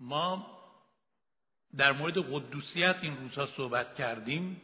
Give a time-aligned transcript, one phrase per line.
[0.00, 0.58] ما
[1.76, 4.62] در مورد قدوسیت این روزها صحبت کردیم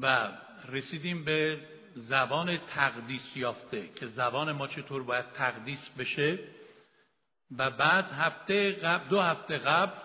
[0.00, 0.32] و
[0.68, 1.60] رسیدیم به
[1.94, 6.38] زبان تقدیس یافته که زبان ما چطور باید تقدیس بشه
[7.58, 10.00] و بعد هفته قبل دو هفته قبل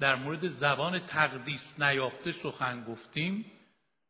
[0.00, 3.44] در مورد زبان تقدیس نیافته سخن گفتیم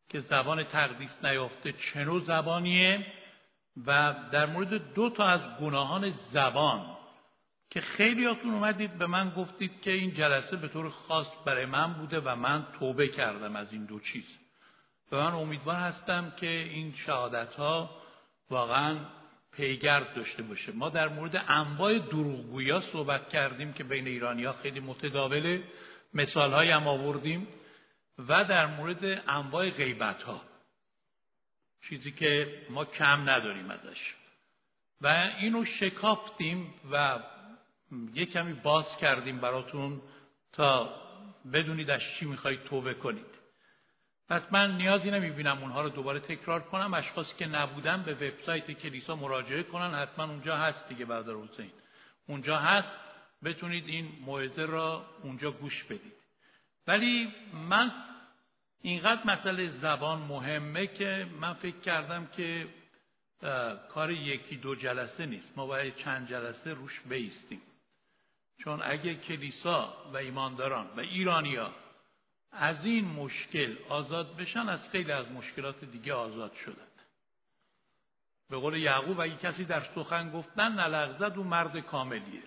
[0.08, 3.06] که زبان تقدیس نیافته چه نوع زبانیه
[3.86, 6.96] و در مورد دو تا از گناهان زبان
[7.72, 12.20] که خیلیاتون اومدید به من گفتید که این جلسه به طور خاص برای من بوده
[12.20, 14.24] و من توبه کردم از این دو چیز.
[15.12, 18.02] و من امیدوار هستم که این شهادت ها
[18.50, 18.98] واقعا
[19.52, 20.72] پیگرد داشته باشه.
[20.72, 25.62] ما در مورد انواع دروغگویی صحبت کردیم که بین ایرانی ها خیلی متداوله.
[26.14, 27.48] مثال هم آوردیم
[28.18, 30.42] و در مورد انواع غیبت ها
[31.88, 34.14] چیزی که ما کم نداریم ازش.
[35.00, 37.18] و اینو شکافتیم و
[38.14, 40.00] یه کمی باز کردیم براتون
[40.52, 40.94] تا
[41.52, 43.26] بدونید از چی می‌خواید توبه کنید.
[44.28, 46.94] پس من نیازی نمی‌بینم اونها رو دوباره تکرار کنم.
[46.94, 49.94] اشخاصی که نبودن به وبسایت کلیسا مراجعه کنن.
[49.94, 51.70] حتما اونجا هست دیگه برادر حسین.
[52.26, 52.98] اونجا هست.
[53.44, 56.12] بتونید این موعظه را اونجا گوش بدید.
[56.86, 57.32] ولی
[57.68, 57.92] من
[58.82, 62.66] اینقدر مسئله زبان مهمه که من فکر کردم که
[63.88, 65.48] کار یکی دو جلسه نیست.
[65.56, 67.62] ما باید چند جلسه روش بیستیم.
[68.58, 71.72] چون اگه کلیسا و ایمانداران و ایرانیا
[72.52, 76.86] از این مشکل آزاد بشن از خیلی از مشکلات دیگه آزاد شدن.
[78.50, 82.42] به قول یعقوب اگه کسی در سخن گفتن نلغزد و مرد کاملیه.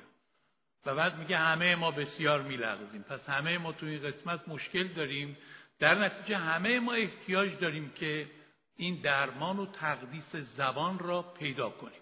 [0.85, 3.03] و بعد میگه همه ما بسیار میلغزیم.
[3.03, 5.37] پس همه ما تو این قسمت مشکل داریم.
[5.79, 8.31] در نتیجه همه ما احتیاج داریم که
[8.77, 12.01] این درمان و تقدیس زبان را پیدا کنیم.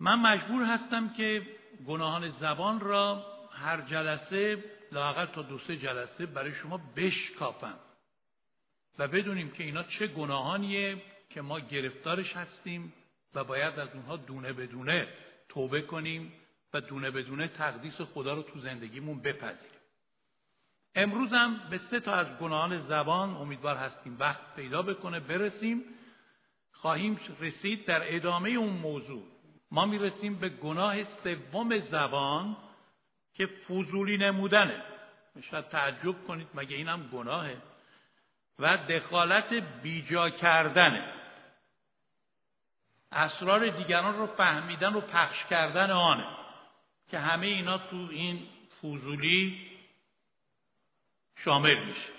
[0.00, 1.42] من مجبور هستم که
[1.86, 7.78] گناهان زبان را هر جلسه لاقل تا دو سه جلسه برای شما بشکافم.
[8.98, 12.92] و بدونیم که اینا چه گناهانیه که ما گرفتارش هستیم
[13.34, 15.08] و باید از اونها دونه بدونه
[15.48, 16.32] توبه کنیم
[16.74, 19.80] و دونه بدونه تقدیس خدا رو تو زندگیمون بپذیریم.
[20.94, 25.84] امروز هم به سه تا از گناهان زبان امیدوار هستیم وقت پیدا بکنه برسیم.
[26.72, 29.33] خواهیم رسید در ادامه اون موضوع.
[29.74, 32.56] ما می‌رسیم به گناه سوم زبان
[33.34, 34.82] که فضولی نمودنه.
[35.50, 37.56] شاید تعجب کنید مگه اینم گناهه؟
[38.58, 39.52] و دخالت
[39.82, 41.04] بیجا کردنه.
[43.12, 46.26] اسرار دیگران رو فهمیدن و پخش کردن آنه
[47.10, 48.46] که همه اینا تو این
[48.82, 49.70] فضولی
[51.36, 52.12] شامل میشه.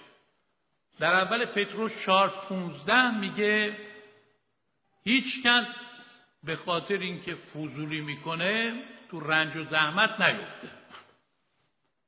[0.99, 3.77] در اول پتروس 4 15 میگه
[5.03, 5.94] هیچ کس
[6.45, 10.69] به خاطر اینکه فضولی می‌کنه تو رنج و زحمت نیفته.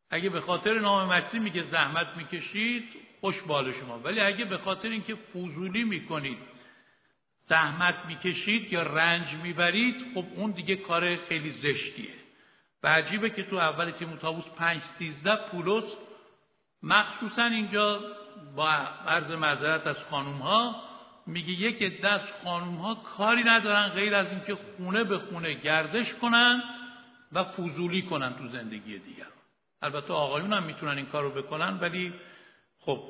[0.09, 2.83] اگه به خاطر نام مسیح میگه زحمت می‌کشید
[3.21, 3.99] خوش بال شما.
[3.99, 6.37] ولی اگه به خاطر اینکه فضولی می‌کنید
[7.49, 12.13] زحمت می‌کشید یا رنج می‌برید خب اون دیگه کار خیلی زشتیه.
[12.83, 15.83] و عجیبه که تو اول تیموتائوس 5 13 پولس
[16.83, 18.01] مخصوصا اینجا
[18.55, 18.69] با
[19.07, 20.86] عرض معذرت از خانوم ها
[21.27, 26.63] میگه یک دست خانوم ها کاری ندارن غیر از اینکه خونه به خونه گردش کنن
[27.31, 29.27] و فضولی کنن تو زندگی دیگر.
[29.81, 32.13] البته آقایون هم می‌تونن این کار رو بکنن ولی
[32.79, 33.03] خب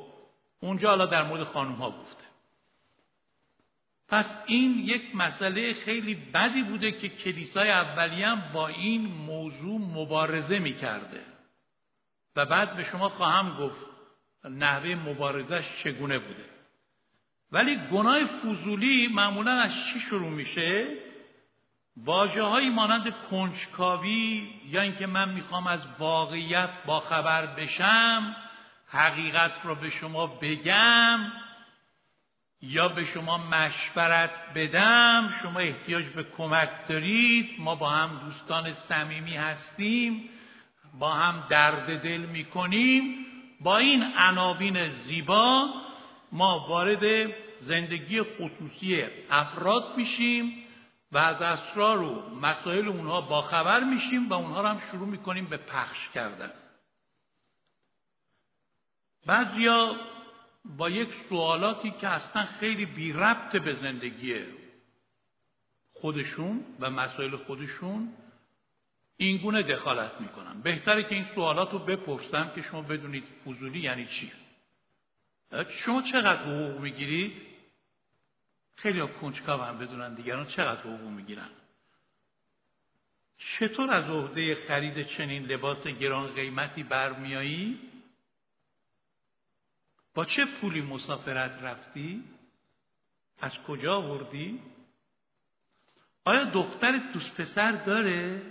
[0.60, 2.24] اونجا حالا در مورد خانوم ها گفته.
[4.10, 11.22] پس این یک مسئله خیلی بدی بوده که کلیسای اولیه با این موضوع مبارزه می‌کرده.
[12.36, 13.86] و بعد به شما خواهم گفت
[14.44, 16.57] نحوه مبارزش چگونه بوده.
[17.52, 20.88] ولی گناه فضولی معمولا از چی شروع میشه؟
[21.98, 28.36] واجه هایی مانند کنجکاوی یا اینکه من می‌خوام از واقعیت باخبر بشم
[28.88, 31.20] حقیقت رو به شما بگم
[32.62, 39.36] یا به شما مشورت بدم شما احتیاج به کمک دارید ما با هم دوستان صمیمی
[39.36, 40.30] هستیم
[41.00, 43.26] با هم درد دل می‌کنیم.
[43.62, 45.70] با این عناوین زیبا
[46.32, 50.64] ما وارد زندگی خصوصی افراد میشیم
[51.12, 55.58] و از اسرار و مسائل اونها باخبر میشیم و اونها رو هم شروع می‌کنیم به
[55.58, 56.52] پخش کردن.
[59.26, 59.96] بعضیا
[60.66, 64.36] با یک سوالاتی که اصلا خیلی بی ربط به زندگی
[65.94, 68.14] خودشون و مسائل خودشون
[69.18, 70.62] اینگونه دخالت می‌کنن.
[70.62, 74.32] بهتره که این سوالات رو بپرسم که شما بدونید فضولی یعنی چی؟
[75.70, 77.42] شما چقدر حقوق می‌گیرید
[78.76, 81.50] خیلی کنجکاو هم بدونن دیگران چقدر حقوق می‌گیرن
[83.38, 87.80] چطور از عهده خرید چنین لباس گران قیمتی برمیایی؟
[90.14, 92.24] با چه پولی مسافرت رفتی؟
[93.40, 94.62] از کجا آوردی؟
[96.26, 98.42] آیا دختر دوست پسر داره؟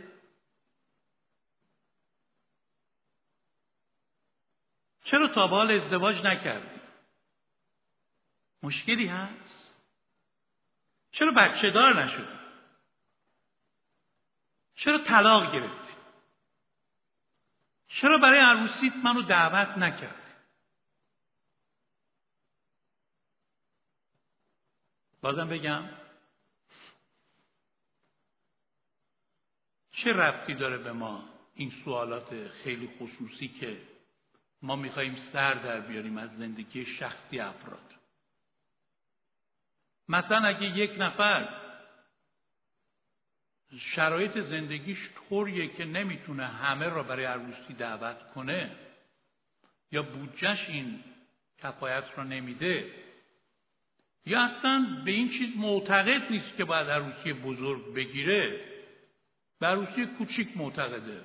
[5.05, 6.76] چرا تا به حال ازدواج نکردی؟
[8.63, 9.85] مشکلی هست؟
[11.11, 12.37] چرا بچه دار نشدی؟
[14.75, 15.97] چرا طلاق گرفتی؟
[17.89, 20.27] چرا برای عروسیت منو دعوت نکردی؟
[25.21, 25.89] بازم بگم
[29.91, 33.83] چه ربطی داره به ما این سوالات خیلی خصوصی که
[34.63, 37.95] ما میخواییم سر در بیاریم از زندگی شخصی افراد
[40.09, 41.49] مثلا اگه یک نفر
[43.79, 48.71] شرایط زندگیش طوریه که نمی‌تونه همه را برای عروسی دعوت کنه
[49.93, 51.05] یا بودجش این
[51.63, 52.91] کفایت را نمیده
[54.27, 58.61] یا اصلا به این چیز معتقد نیست که باید عروسی بزرگ بگیره
[59.61, 61.21] به عروسی کوچیک معتقده.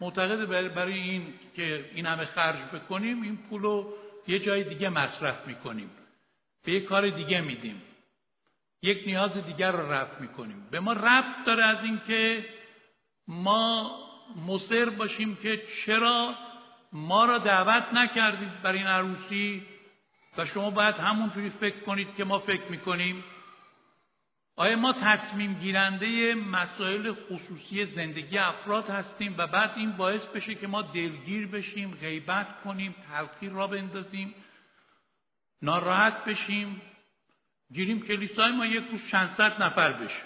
[0.00, 3.94] معتقده برای این که این همه خرج بکنیم این پول رو
[4.28, 5.90] یه جای دیگه مصرف می‌کنیم
[6.64, 7.82] به یه کار دیگه میدیم.
[8.82, 10.66] یک نیاز دیگر رو رفت می‌کنیم.
[10.70, 12.46] به ما ربط داره از اینکه
[13.28, 13.98] ما
[14.46, 16.34] مصر باشیم که چرا
[16.92, 19.62] ما را دعوت نکردید برای این عروسی
[20.38, 23.24] و شما باید همونجوری فکر کنید که ما فکر می‌کنیم.
[24.56, 30.66] آیا ما تصمیم گیرنده مسائل خصوصی زندگی افراد هستیم و بعد این باعث بشه که
[30.66, 34.34] ما دلگیر بشیم غیبت کنیم تلخی را بندازیم
[35.62, 36.82] ناراحت بشیم؟
[37.72, 40.22] گیریم کلیسای ما یک روز چند صد نفر بشه.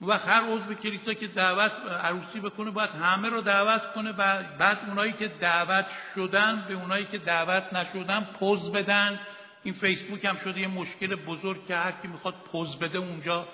[0.00, 1.72] و هر عضو کلیسا که دعوت
[2.04, 7.04] عروسی بکنه باید همه رو دعوت کنه و بعد اونایی که دعوت شدن به اونایی
[7.04, 9.20] که دعوت نشدن پوز بدن.
[9.62, 13.48] این فیسبوک هم شده یه مشکل بزرگ که هر کی می‌خواد پوز بده اونجا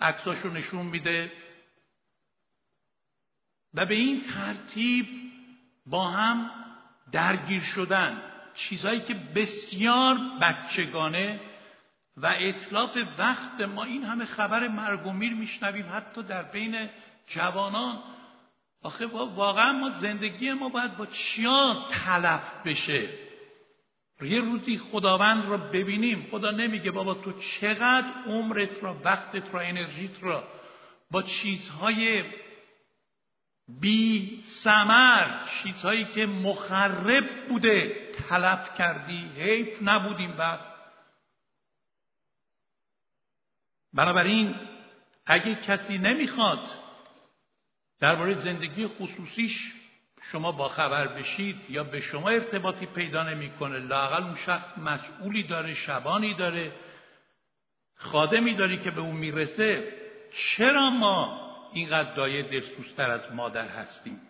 [0.00, 1.32] عکساش رو نشون میده.
[3.74, 5.06] و به این ترتیب
[5.86, 6.50] با هم
[7.12, 8.22] درگیر شدن.
[8.54, 11.40] چیزهایی که بسیار بچگانه
[12.16, 16.88] و اطلاف وقت ما این همه خبر مرگ و میر میشنویم حتی در بین
[17.26, 18.02] جوانان.
[18.82, 23.08] آخه واقعا ما زندگی ما باید با چیا تلف بشه؟
[24.22, 26.28] یه روزی خداوند را ببینیم.
[26.30, 30.44] خدا نمیگه بابا تو چقدر عمرت را وقتت را انرژیت را
[31.10, 32.24] با چیزهای
[33.80, 35.26] بی سمر
[35.62, 39.30] چیزهایی که مخرب بوده تلف کردی.
[39.36, 40.75] حیف نبودیم وقت.
[43.96, 44.54] بنابراین
[45.26, 46.60] اگه کسی نمی‌خواد
[48.00, 49.72] درباره زندگی خصوصیش
[50.22, 55.74] شما با خبر بشید یا به شما ارتباطی پیدا نمی‌کنه لاقل اون شخص مسئولی داره
[55.74, 56.72] شبانی داره
[57.94, 59.92] خادمی داری که به اون می‌رسه
[60.32, 64.20] چرا ما اینقدر دایه دلسوزتر از مادر هستیم؟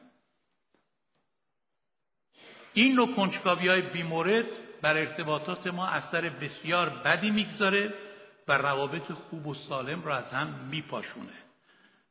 [2.72, 4.46] این نوع کنجکاوی بیمورد
[4.82, 8.05] بر ارتباطات ما اثر بسیار بدی می‌گذاره.
[8.48, 11.32] و روابط خوب و سالم را از هم میپاشونه.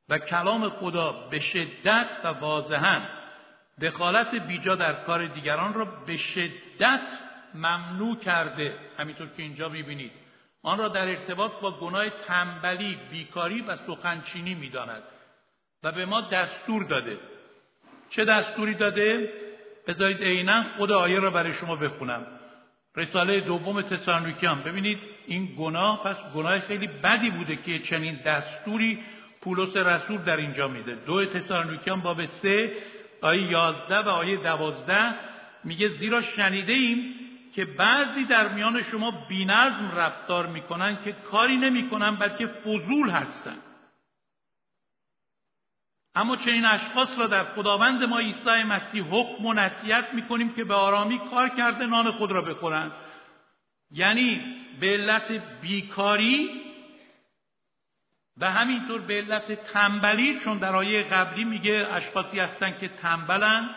[0.09, 3.01] و کلام خدا به شدت و واضحا
[3.81, 7.07] دخالت بیجا در کار دیگران را به شدت
[7.53, 8.75] ممنوع کرده.
[8.97, 10.11] همینطور که اینجا می‌بینید.
[10.63, 15.03] آن را در ارتباط با گناه تنبلی بیکاری و سخنچینی می‌داند
[15.83, 17.19] و به ما دستور داده.
[18.09, 19.33] چه دستوری داده؟
[19.87, 22.34] بذارید عینا خود آیه را برای شما بخونم.
[22.97, 24.61] رساله دوم تسالونیکیان.
[24.61, 28.99] ببینید این گناه پس گناه خیلی بدی بوده که چنین دستوری
[29.41, 30.95] پولس رسول در اینجا میده.
[30.95, 32.73] دو تسالونیکیان باب سه
[33.21, 35.15] آیه یازده و آیه دوازده
[35.63, 37.15] میگه زیرا شنیده ایم
[37.55, 43.61] که بعضی در میان شما بینظم رفتار می‌کنن که کاری نمی‌کنن بلکه فضول هستند
[46.15, 50.73] اما چنین اشخاص را در خداوند ما عیسی مسیح حکم و نصیحت می‌کنیم که به
[50.73, 52.91] آرامی کار کرده نان خود را بخورند.
[53.91, 54.41] یعنی
[54.79, 55.31] به علت
[55.61, 56.61] بیکاری
[58.37, 63.69] و همینطور به علت تنبلی چون در آیه قبلی میگه اشخاصی هستن که تنبلن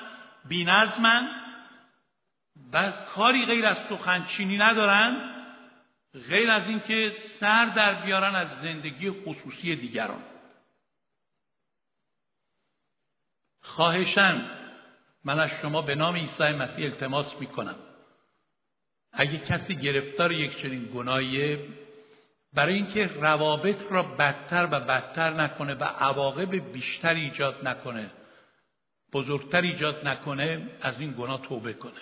[0.49, 1.29] بینظمن
[2.73, 5.17] و کاری غیر از سخنچینی ندارن
[6.29, 10.23] غیر از اینکه سر در بیارن از زندگی خصوصی دیگران.
[13.69, 14.51] خواهشن
[15.25, 17.77] من از شما به نام عیسی مسیح التماس می‌کنم.
[19.13, 21.59] اگه کسی گرفتار یک چنین گناهی
[22.53, 28.11] برای اینکه روابط را بدتر و بدتر نکنه و عواقب بیشتر ایجاد نکنه
[29.13, 32.01] بزرگتر ایجاد نکنه از این گناه توبه کنه.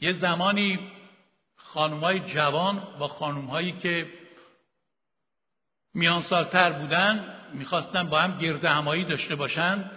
[0.00, 0.92] یه زمانی
[1.56, 4.12] خانمهای جوان با خانمهایی که
[5.94, 9.90] میان سالتر بودن می‌خواستن با هم گرد همایی داشته باشند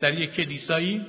[0.00, 1.06] در یک کلیسایی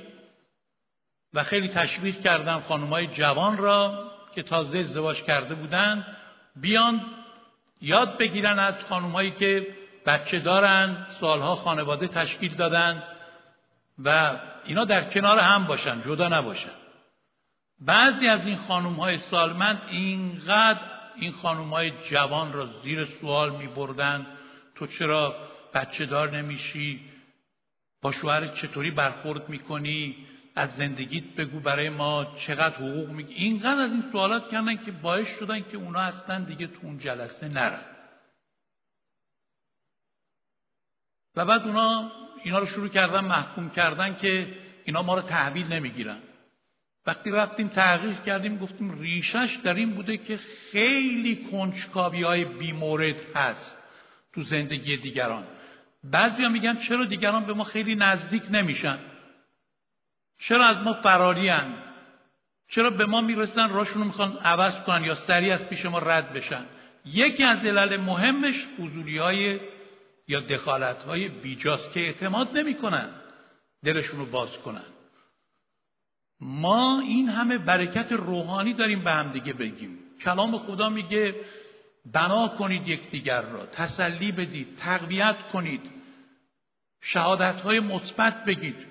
[1.34, 6.16] و خیلی تشویق کردن خانمهای جوان را که تازه ازدواج کرده بودند
[6.56, 7.00] بیان
[7.80, 9.66] یاد بگیرن از خانمهایی که
[10.06, 13.02] بچه دارن سالها خانواده تشکیل دادن
[14.04, 16.70] و اینا در کنار هم باشن جدا نباشن.
[17.80, 20.80] بعضی از این خانم های سالمند اینقدر
[21.16, 24.26] این خانم های جوان را زیر سوال می بردن
[24.74, 27.00] تو چرا بچه دار نمیشی؟
[28.02, 33.92] با شوهر چطوری برخورد می‌کنی؟ از زندگیت بگو برای ما چقدر حقوق میگی اینقدر از
[33.92, 37.84] این سوالات کردن که باعث شدن که اونا اصلا دیگه تو اون جلسه نرن.
[41.36, 42.12] و بعد اونا
[42.44, 46.18] اینا رو شروع کردن محکوم کردن که اینا ما رو تحویل نمی‌گیرن.
[47.06, 50.36] وقتی رفتیم تحقیق کردیم گفتیم ریشش در این بوده که
[50.72, 53.81] خیلی کنجکاوی های بیمورد هست.
[54.34, 55.46] تو زندگی دیگران.
[56.04, 58.98] بعضی میگن چرا دیگران به ما خیلی نزدیک نمیشن؟
[60.38, 61.74] چرا از ما فراریان
[62.68, 66.66] چرا به ما می‌رسن راشون می‌خوان عوض کنن یا سریع از پیش ما رد بشن؟
[67.04, 69.60] یکی از علل مهمش فضولی های
[70.28, 73.08] یا دخالت های بیجاست که اعتماد نمی‌کنن.
[73.84, 74.84] دلشون رو باز کنن.
[76.40, 79.98] ما این همه برکت روحانی داریم به هم دیگه بگیم.
[80.24, 81.34] کلام خدا میگه
[82.04, 85.90] بنا کنید یکدیگر را تسلی بدید تقویت کنید
[87.00, 88.86] شهادت های مثبت بگید.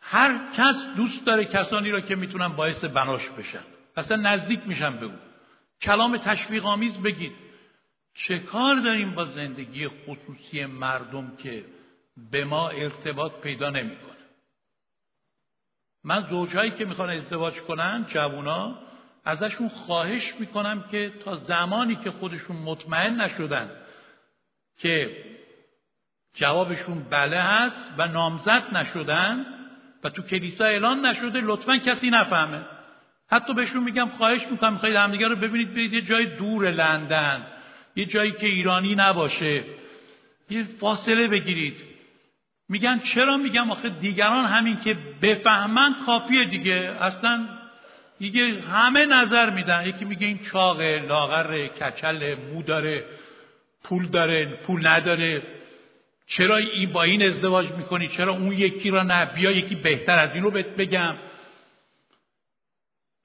[0.00, 3.64] هر کس دوست داره کسانی را که می‌تونن باعث بناش بشن.
[3.96, 5.12] اصلا نزدیک میشن به او.
[5.80, 7.32] کلام تشویق آمیز بگید.
[8.14, 11.64] چه کار داریم با زندگی خصوصی مردم که
[12.30, 14.16] به ما ارتباط پیدا نمی‌کنه؟
[16.04, 18.85] من زوجهایی که می‌خوان ازدواج کنن جوونا
[19.26, 23.70] ازشون خواهش می‌کنم که تا زمانی که خودشون مطمئن نشدن
[24.78, 25.24] که
[26.34, 29.46] جوابشون بله هست و نامزد نشدن
[30.04, 32.60] و تو کلیسا اعلان نشده لطفا کسی نفهمه.
[33.30, 37.46] حتی بهشون میگم خواهش می‌کنم می‌خواید همدیگه رو ببینید برید یه جای دور لندن
[37.96, 39.64] یه جایی که ایرانی نباشه.
[40.50, 41.82] یه فاصله بگیرید.
[42.68, 46.96] میگن چرا؟ میگم آخه دیگران همین که بفهمن کافیه دیگه.
[47.00, 47.55] اصلا
[48.18, 49.86] دیگه همه نظر میدن.
[49.86, 53.04] یکی میگه این چاقه لاغر کچل مو داره
[53.84, 55.42] پول داره پول نداره.
[56.26, 60.34] چرا این با این ازدواج می‌کنی؟ چرا اون یکی را نه؟ بیا یکی بهتر از
[60.34, 61.16] این رو بهت بگم.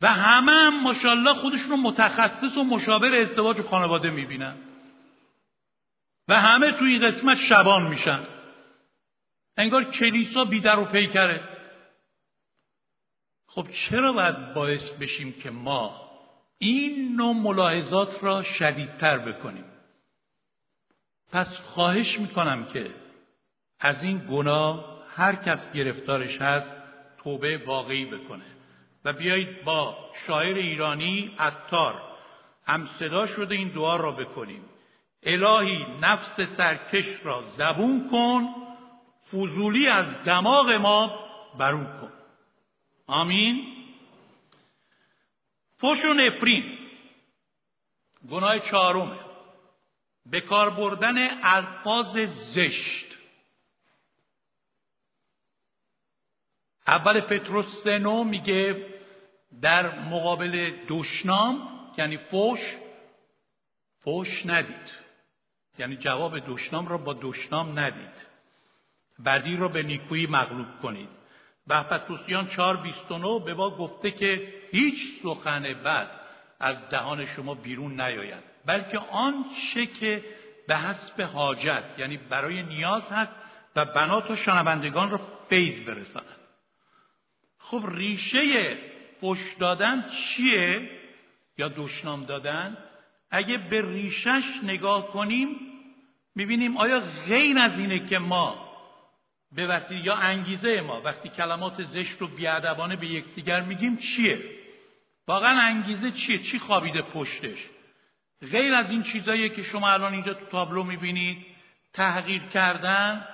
[0.01, 4.55] و همه هم ماشاءالله خودشون رو متخصص و مشاور ازدواج و خانواده می‌بینن.
[6.27, 8.19] و همه توی این قسمت شبان میشن.
[9.57, 11.50] انگار کلیسا بیدر و پیکره.
[13.55, 16.12] خب چرا باید باعث بشیم که ما
[16.58, 19.65] این نوع ملاحظات را شدیدتر بکنیم؟
[21.31, 22.91] پس خواهش می‌کنم که
[23.79, 26.72] از این گناه هر کس گرفتارش هست
[27.24, 28.46] توبه واقعی بکنه.
[29.05, 32.01] و بیایید با شاعر ایرانی عطار
[32.67, 34.63] هم صدا شده این دعا را بکنیم.
[35.24, 38.48] الهی نفس سرکش را زبون کن
[39.31, 41.20] فضولی از دماغ ما
[41.60, 42.20] برون کن.
[43.11, 43.75] آمین.
[45.77, 46.77] فش و نفرین
[48.31, 49.19] گناه چهارمه.
[50.25, 52.17] به کار بردن الفاظ
[52.55, 53.05] زشت.
[56.87, 58.85] اول پتروس سنو میگه
[59.61, 62.59] در مقابل دشنام یعنی فوش
[63.99, 64.91] فوش ندید.
[65.79, 68.27] یعنی جواب دشنام را با دشنام ندید.
[69.25, 71.20] بدی را به نیکویی مغلوب کنید.
[71.67, 76.21] و پتروسیان 4:29 به ما گفته که هیچ سخن بد
[76.59, 80.25] از دهان شما بیرون نیاید بلکه آن چه که
[80.67, 83.31] به حسب حاجت یعنی برای نیاز هست
[83.75, 86.25] و بنات و شنوندگان را فیض برساند.
[87.59, 88.77] خب ریشه
[89.21, 90.89] فش دادن چیه
[91.57, 92.77] یا دشنام دادن؟
[93.31, 95.59] اگه به ریشش نگاه کنیم
[96.35, 98.60] می‌بینیم آیا غیر از اینه که ما
[99.55, 104.39] به وسیله یا انگیزه ما وقتی کلمات زشت و بیادبانه به یکدیگر میگیم چیه؟
[105.27, 107.58] واقعا انگیزه چیه؟ چی خوابیده پشتش؟
[108.51, 111.46] غیر از این چیزایی که شما الان اینجا تو تابلو می‌بینید
[111.93, 113.27] تحقیر کردن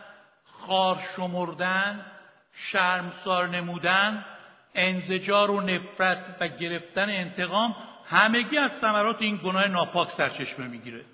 [0.43, 2.05] خار شمردن
[2.53, 4.25] شرمسار نمودن
[4.75, 11.05] انزجار و نفرت و گرفتن انتقام همگی از ثمرات این گناه ناپاک سرچشمه می‌گیره.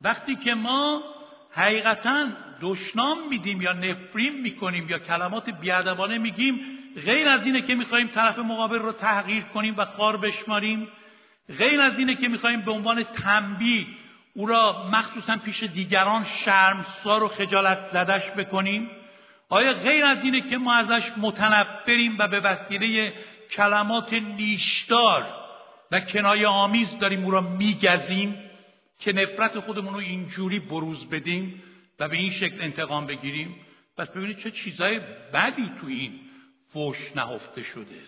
[0.00, 1.02] وقتی که ما
[1.50, 2.26] حقیقتا
[2.60, 6.60] دشنام میدیم یا نفرین می‌کنیم یا کلمات بیادبانه میگیم
[7.04, 10.88] غیر از اینه که می‌خواهیم طرف مقابل رو تغییر کنیم و خار بشماریم
[11.58, 13.86] غیر از اینه که می‌خواهیم به عنوان تنبیه
[14.34, 18.90] او را مخصوصا پیش دیگران شرمسار و خجالت زدش بکنیم.
[19.48, 23.12] آیا غیر از اینه که ما ازش متنفریم و به وسیله
[23.50, 25.26] کلمات نیشدار
[25.92, 28.34] و کنایه آمیز داریم او را میگزیم؟
[29.00, 31.62] که نفرت خودمون رو اینجوری بروز بدیم؟
[31.98, 33.66] و به این شکل انتقام بگیریم.
[33.96, 35.00] پس ببینید چه چیزای
[35.34, 36.20] بدی تو این
[36.68, 38.00] فوش نهفته شده.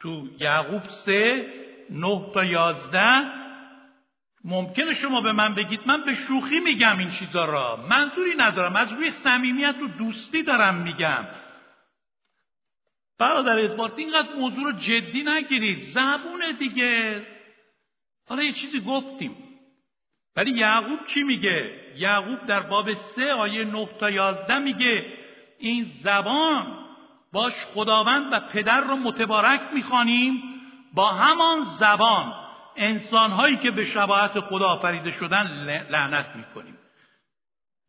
[0.00, 1.46] تو یعقوب سه
[1.90, 3.46] نه تا یازده
[4.44, 7.86] ممکنه شما به من بگید من به شوخی میگم این چیزا را.
[7.90, 11.26] منظوری ندارم از روی صمیمیت و دوستی دارم میگم.
[13.18, 15.82] برادر ادوارد اینقدر موضوع رو جدی نگیرید.
[15.82, 17.26] زبونه دیگه.
[18.28, 19.45] حالا یه چیزی گفتیم.
[20.36, 25.06] ولی یعقوب چی میگه؟ یعقوب در باب سه آیه نه تا یازده میگه
[25.58, 26.86] این زبان
[27.32, 30.42] باش خداوند و پدر رو متبارک می‌خوانیم
[30.94, 32.34] با همان زبان.
[32.76, 35.46] انسانهایی که به شباهت خدا آفریده شدن
[35.90, 36.78] لعنت می‌کنیم.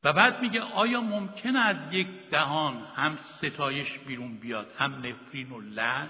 [0.04, 5.62] و بعد میگه آیا ممکن از یک دهان هم ستایش بیرون بیاد هم نفرین و
[5.62, 6.08] لعن؟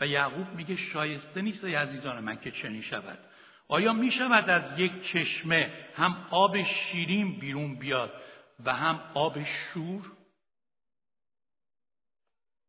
[0.00, 3.18] و یعقوب میگه شایسته نیست ای عزیزان من که چنین شود.
[3.68, 8.12] آیا می شود از یک چشمه هم آب شیرین بیرون بیاد
[8.64, 10.12] و هم آب شور؟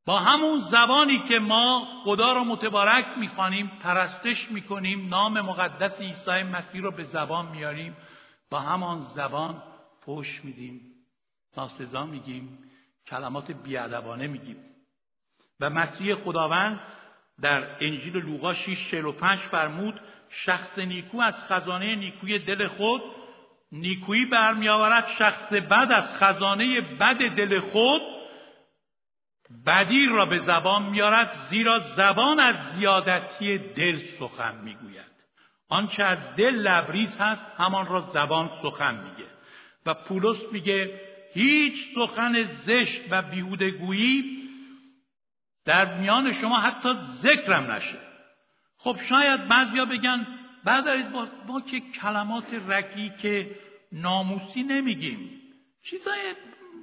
[0.06, 6.82] با همون زبانی که ما خدا را متبارک می‌خوانیم پرستش می‌کنیم نام مقدس عیسی مسیح
[6.82, 7.98] را به زبان میاریم
[8.50, 9.64] با همان زبان
[10.02, 10.82] پوش میدیم.
[11.58, 12.72] ناسزا میگیم
[13.08, 14.58] کلمات بیادبانه میگیم.
[15.60, 16.80] و مسیح خداوند
[17.42, 23.02] در انجیل لوقا 6 45 فرمود شخص نیکو از خزانه نیکوی دل خود
[23.72, 28.02] نیکویی برمیآورد شخص بد از خزانه بد دل خود
[29.66, 35.10] بدی را به زبان میارد زیرا زبان از زیادتی دل سخن می‌گوید.
[35.70, 39.30] آنچه از دل لبریز هست همان را زبان سخن میگه.
[39.86, 41.02] و پولس میگه
[41.34, 44.40] هیچ سخن زشت و بیهودگویی
[45.66, 46.90] در میان شما حتی
[47.22, 48.09] ذکرم نشه.
[48.80, 50.28] خب شاید بعضیا بگن
[50.64, 53.56] بعد با, با که کلمات رکی که
[53.92, 55.42] ناموسی نمیگیم
[55.84, 56.20] چیزای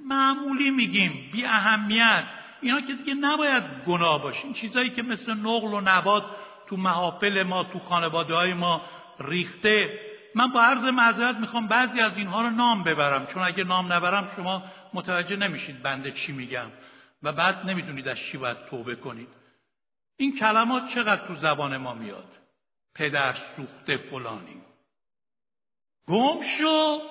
[0.05, 2.23] معمولی میگیم بی اهمیت
[2.61, 6.23] اینا که دیگه نباید گناه باشین چیزایی که مثل نقل و نبات
[6.67, 8.81] تو محافل ما تو خانواده های ما
[9.19, 9.99] ریخته.
[10.35, 13.27] من با عرض معذرت می‌خوام بعضی از اینها رو نام ببرم.
[13.33, 16.67] چون اگه نام نبرم شما متوجه نمیشید بنده چی میگم.
[17.23, 19.27] و بعد نمی‌دونید از چی باید توبه کنید.
[20.17, 22.31] این کلمات چقدر تو زبان ما میاد؟
[22.95, 24.61] پدر سوخته فلانی.
[26.07, 27.01] گم شو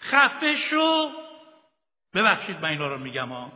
[0.00, 1.10] خفه شو.
[2.14, 3.52] ببخشید من اینا رو میگم ها.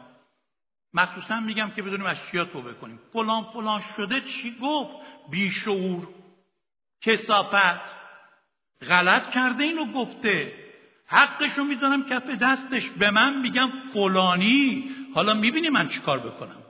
[0.94, 3.00] مخصوصا میگم که بدونیم از چیا توبه کنیم.
[3.12, 6.08] فلان فلان شده چی گفت؟ بیشعور.
[7.00, 7.80] کسافت.
[8.82, 10.64] غلط کرده اینو گفته.
[11.06, 12.90] حقشو می‌دانم کف دستش.
[12.90, 14.90] به من میگم فلانی.
[15.14, 16.63] حالا می‌بینی من چیکار بکنم.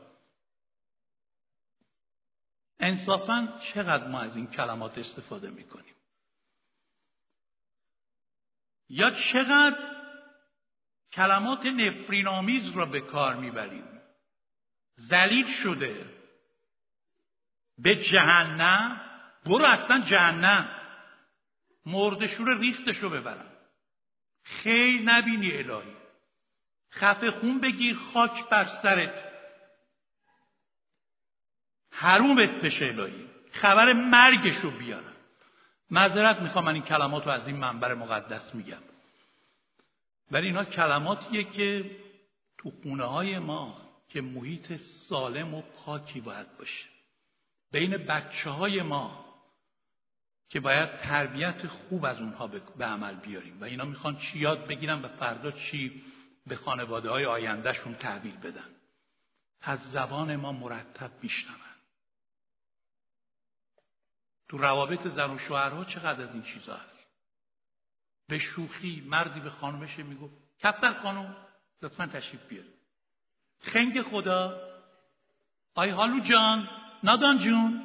[2.84, 5.94] انصافا چقدر ما از این کلمات استفاده می‌کنیم؟
[8.88, 9.78] یا چقدر
[11.12, 14.00] کلمات نفرینآمیز را به کار می‌بریم؟
[15.00, 16.14] ذلیل شده.
[17.78, 19.00] به جهنم؟
[19.46, 20.80] برو اصلا جهنم.
[21.86, 23.52] مردشور ریختش رو ببرم.
[24.44, 25.96] خیلی نبینی الهی.
[26.90, 29.33] خفه خون بگیر خاک بر سرت.
[31.96, 35.14] حرومت بشه الهی خبر مرگش رو بیارم.
[35.90, 38.82] معذرت می‌خوام من این کلمات رو از این منبر مقدس میگم.
[40.30, 41.90] ولی اینا کلماتیه که
[42.58, 43.76] تو خونه های ما
[44.08, 46.86] که محیط سالم و پاکی باید باشه.
[47.72, 49.24] بین بچه های ما
[50.48, 53.60] که باید تربیت خوب از اونها به عمل بیاریم.
[53.60, 56.02] و اینا می‌خوان چی یاد بگیرن و فردا چی
[56.46, 58.68] به خانواده های آیندهشون تحویل بدن.
[59.62, 61.63] از زبان ما مرتب میشنون
[64.54, 67.06] تو روابط زن و شوهرها چقدر از این چیزا هست؟
[68.28, 71.36] به شوخی مردی به خانمش میگو کفتر خانم
[71.82, 72.64] لطفا تشریف بیار
[73.60, 74.60] خنگ خدا.
[75.74, 76.68] آی حالو جان
[77.04, 77.82] نادان جون.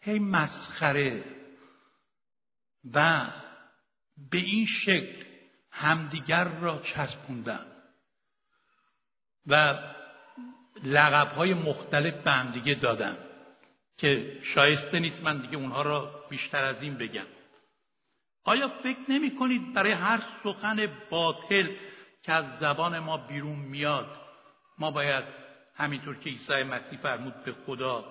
[0.00, 1.24] هی مسخره.
[2.92, 3.26] و
[4.30, 5.24] به این شکل
[5.70, 7.66] همدیگر را چسبوندن.
[9.46, 9.78] و
[10.84, 13.33] لقب های مختلف به همدیگه دادن.
[13.96, 17.26] که شایسته نیست من دیگه اونها را بیشتر از این بگم.
[18.44, 21.76] آیا فکر نمی کنید برای هر سخن باطل
[22.22, 24.20] که از زبان ما بیرون میاد
[24.78, 25.24] ما باید
[25.74, 28.04] همینطور که عیسی مسیح فرمود به خدا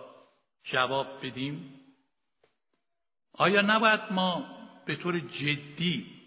[0.63, 1.79] جواب بدیم؟
[3.33, 4.45] آیا نباید ما
[4.85, 6.21] به طور جدی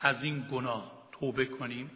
[0.00, 1.90] از این گناه توبه کنیم؟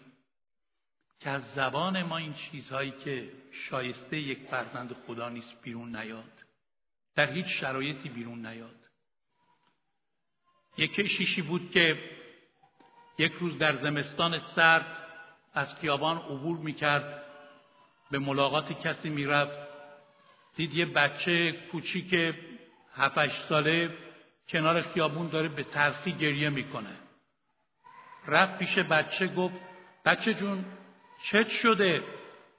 [1.20, 6.43] که از زبان ما این چیزهایی که شایسته یک فرزند خدا نیست بیرون نیاد.
[7.16, 8.76] در هیچ شرایطی بیرون نیاد.
[10.76, 12.10] یک کشیشی بود که
[13.18, 14.98] یک روز در زمستان سرد
[15.54, 17.24] از خیابان عبور می‌کرد
[18.10, 19.58] به ملاقات کسی می‌رفت.
[20.56, 22.34] دید یه بچه کوچیک
[22.94, 23.98] هفت ساله
[24.48, 26.96] کنار خیابون داره به تلخی گریه می‌کنه.
[28.26, 29.60] رفت پیش بچه گفت
[30.04, 30.64] بچه جون
[31.22, 32.02] چت شده؟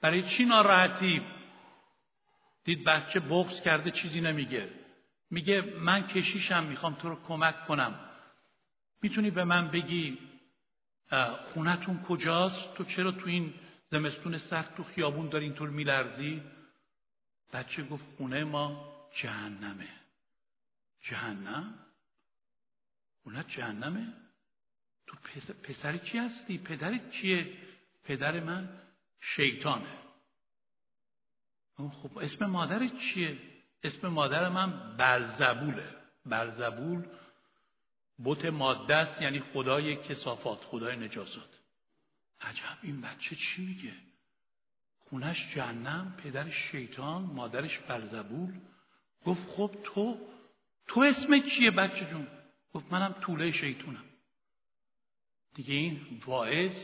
[0.00, 1.22] برای چی ناراحتی؟
[2.66, 4.68] دید بچه بغض کرده چیزی نمیگه.
[5.30, 8.00] میگه من کشیشم می‌خوام تو رو کمک کنم.
[9.02, 10.18] می‌تونی به من بگی
[11.44, 13.54] خونتون کجاست؟ تو چرا تو این
[13.90, 16.42] زمستون سخت تو خیابون داری اینطور میلرزی؟
[17.52, 19.88] بچه گفت خونه ما جهنمه.
[21.00, 21.74] جهنم؟
[23.22, 24.12] خونه جهنمه؟
[25.06, 25.16] تو
[25.62, 27.52] پسر کی هستی؟ پدرت کیه؟
[28.04, 28.68] پدر من
[29.20, 30.05] شیطانه.
[31.76, 33.38] خب اسم مادرت چیه؟
[33.82, 35.88] اسم مادر من بلزبوله.
[36.26, 37.04] بلزبول
[38.24, 41.48] بت ماده است یعنی خدای کسافات خدای نجاسات.
[42.40, 43.92] عجب این بچه چی میگه؟
[44.98, 48.54] خونش جهنم پدرش شیطان مادرش بلزبول.
[49.24, 50.18] گفت خب تو
[50.86, 52.26] تو اسم چیه بچه جون؟
[52.74, 54.04] گفت منم طوله شیطونم.
[55.54, 56.76] دیگه این واعظ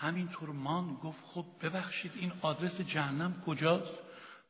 [0.00, 3.94] همینطور مان گفت خب ببخشید این آدرس جهنم کجاست؟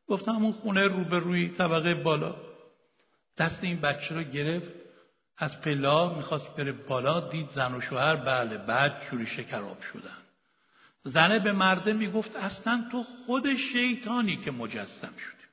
[0.08, 2.34] گفتم اون خونه روبروی طبقه بالا.
[3.38, 4.72] دست این بچه رو گرفت
[5.38, 10.16] از پلا می‌خواست بره بالا دید زن و شوهر بله بعد جوری شکراب شدن.
[11.04, 15.46] زنه به مرده می‌گفت اصلا تو خود شیطانی که مجسم شدی.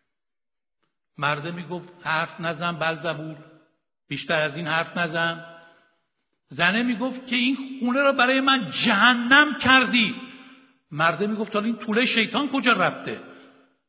[1.17, 3.35] مرده می‌گفت حرف نزن بلزبول
[4.07, 5.56] بیشتر از این حرف نزن.
[6.49, 10.15] زنه می‌گفت که این خونه را برای من جهنم کردی.
[10.91, 13.21] مرده می‌گفت حالا این طوله شیطان کجا رفته؟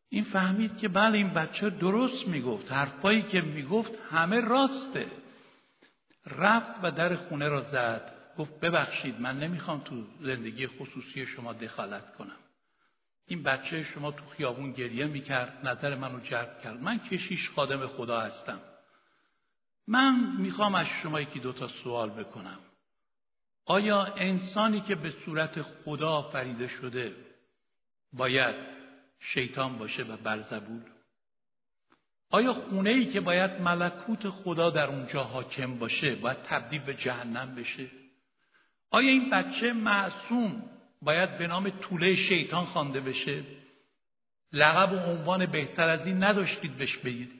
[0.09, 2.73] این فهمید که بله این بچه درست می‌گفت.
[2.73, 5.07] حرفایی که می‌گفت همه راسته.
[6.27, 8.13] رفت و در خونه را زد.
[8.39, 12.37] گفت ببخشید من نمی‌خوام تو زندگی خصوصی شما دخالت کنم.
[13.27, 16.83] این بچه شما تو خیابون گریه می‌کرد نظر منو جلب کرد.
[16.83, 18.59] من کشیش خادم خدا هستم.
[19.89, 22.59] من می‌خوام از شما یکی دوتا سوال بکنم.
[23.65, 27.17] آیا انسانی که به صورت خدا آفریده شده
[28.13, 28.55] باید
[29.21, 30.83] شیطان باشه و برزبول؟
[32.31, 37.55] آیا خونه ای که باید ملکوت خدا در اونجا حاکم باشه باید تبدیل به جهنم
[37.55, 37.91] بشه؟
[38.91, 40.71] آیا این بچه معصوم
[41.03, 43.45] باید به نام طوله شیطان خوانده بشه؟
[44.53, 47.38] لقب و عنوان بهتر از این نداشتید بهش بگید.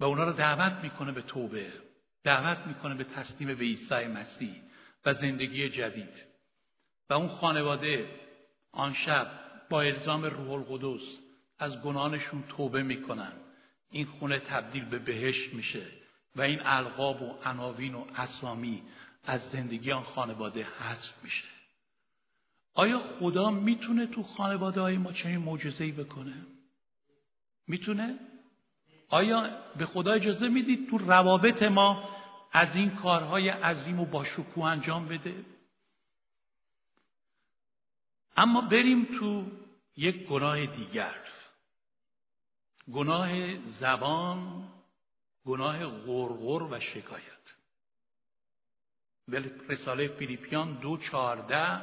[0.00, 1.72] و اونا رو دعوت می‌کنه به توبه
[2.24, 4.62] دعوت می‌کنه به تسلیم به عیسی مسیح
[5.06, 6.24] و زندگی جدید.
[7.10, 8.08] و اون خانواده
[8.72, 9.30] آن شب
[9.70, 11.18] با الزام روح القدس
[11.58, 13.32] از گناهانشون توبه می‌کنن.
[13.90, 15.86] این خونه تبدیل به بهشت میشه
[16.36, 18.82] و این القاب و عناوین و اسامی
[19.24, 21.44] از زندگی آن خانواده حذف میشه.
[22.74, 26.46] آیا خدا می‌تونه تو خانواده های ما چنین معجزه‌ای بکنه؟
[27.66, 28.18] می‌تونه؟
[29.08, 32.08] آیا به خدا اجازه می‌دید تو روابط ما
[32.52, 35.44] از این کارهای عظیم و با شکوه انجام بده؟
[38.36, 39.46] اما بریم تو
[39.96, 41.14] یک گناه دیگر.
[42.92, 44.68] گناه زبان
[45.46, 47.38] گناه غرغر و شکایت.
[49.68, 51.80] رساله فیلیپیان دو چارده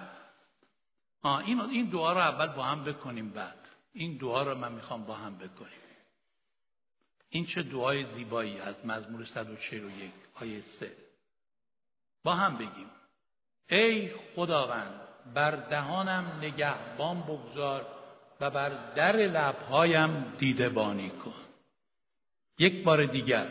[1.23, 3.69] این دعا رو اول با هم بکنیم بعد.
[3.93, 5.85] این دعا رو من می‌خوام با هم بکنیم.
[7.29, 10.11] این چه دعای زیبایی از مزمور 141
[10.41, 10.91] آیه 3
[12.23, 12.91] با هم بگیم.
[13.69, 15.01] ای خداوند
[15.33, 17.85] بر دهانم نگهبان بگذار
[18.41, 21.33] و بر در لبهایم دیده بانی کن.
[22.59, 23.49] یک بار دیگر.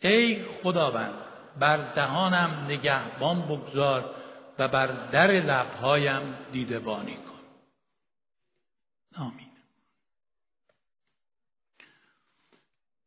[0.00, 1.14] ای خداوند
[1.60, 4.14] بر دهانم نگهبان بگذار
[4.58, 7.40] و بر در لبهایم دیده بانی کن.
[9.16, 9.43] آمین.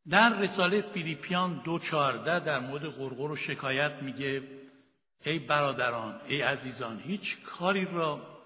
[0.10, 4.44] در رساله فیلیپیان دو چارده در مورد غرغر و شکایت میگه
[5.26, 8.38] ای برادران ای عزیزان هیچ کاری را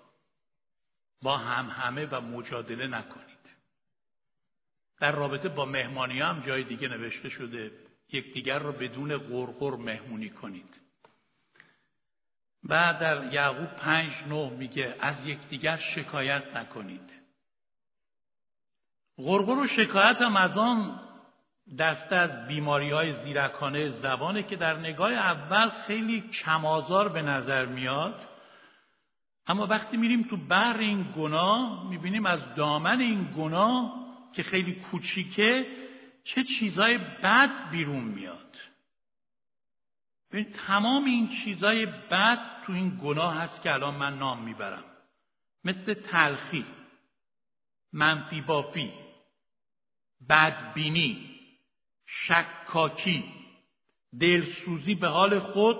[1.22, 3.32] با هم همه و مجادله نکنید.
[5.00, 7.72] در رابطه با مهمانی هم جای دیگه نوشته شده
[8.12, 10.82] یکدیگر را بدون غرغر مهمونی کنید.
[12.64, 17.22] بعد در یعقوب پنج نه میگه از یکدیگر شکایت نکنید.
[19.18, 21.11] غرغر و شکایت هم از آن
[21.80, 28.28] دسته از بیماری های زیرکانه زبانه که در نگاه اول خیلی کمازار به نظر میاد.
[29.48, 33.94] اما وقتی میریم تو بر این گناه می‌بینیم از دامن این گناه
[34.36, 35.66] که خیلی کوچیکه
[36.24, 38.58] چه چیزای بد بیرون میاد.
[40.32, 44.84] ببین تمام این چیزای بد تو این گناه هست که الان من نام می‌برم.
[45.64, 46.66] مثل تلخی
[47.94, 48.94] منفی بافی
[50.30, 51.31] بدبینی.
[52.14, 53.24] شکاکی
[54.20, 55.78] دلسوزی به حال خود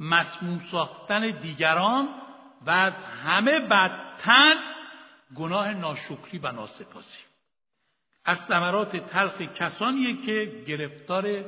[0.00, 2.08] مسموم ساختن دیگران
[2.66, 4.54] و از همه بدتر
[5.36, 7.24] گناه ناشکری و ناسپاسی.
[8.24, 11.44] از ثمرات تلخ کسانیه که گرفتار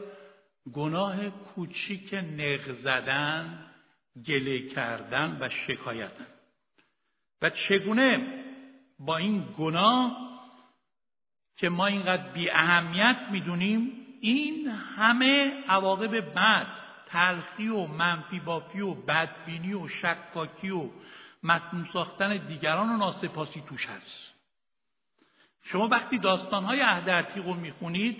[0.72, 3.66] گناه کوچیک نق زدن
[4.26, 6.26] گله کردن و شکایتن.
[7.42, 8.44] و چگونه
[8.98, 10.16] با این گناه
[11.56, 16.66] که ما اینقدر بی اهمیت می‌دونیم این همه عواقب بد
[17.06, 20.90] تلخی و منفی بافی و بدبینی و شکاکی و
[21.42, 24.34] مسموم ساختن دیگران و ناسپاسی توش هست.
[25.62, 28.16] شما وقتی داستانهای عهد عتیق رو می‌خونید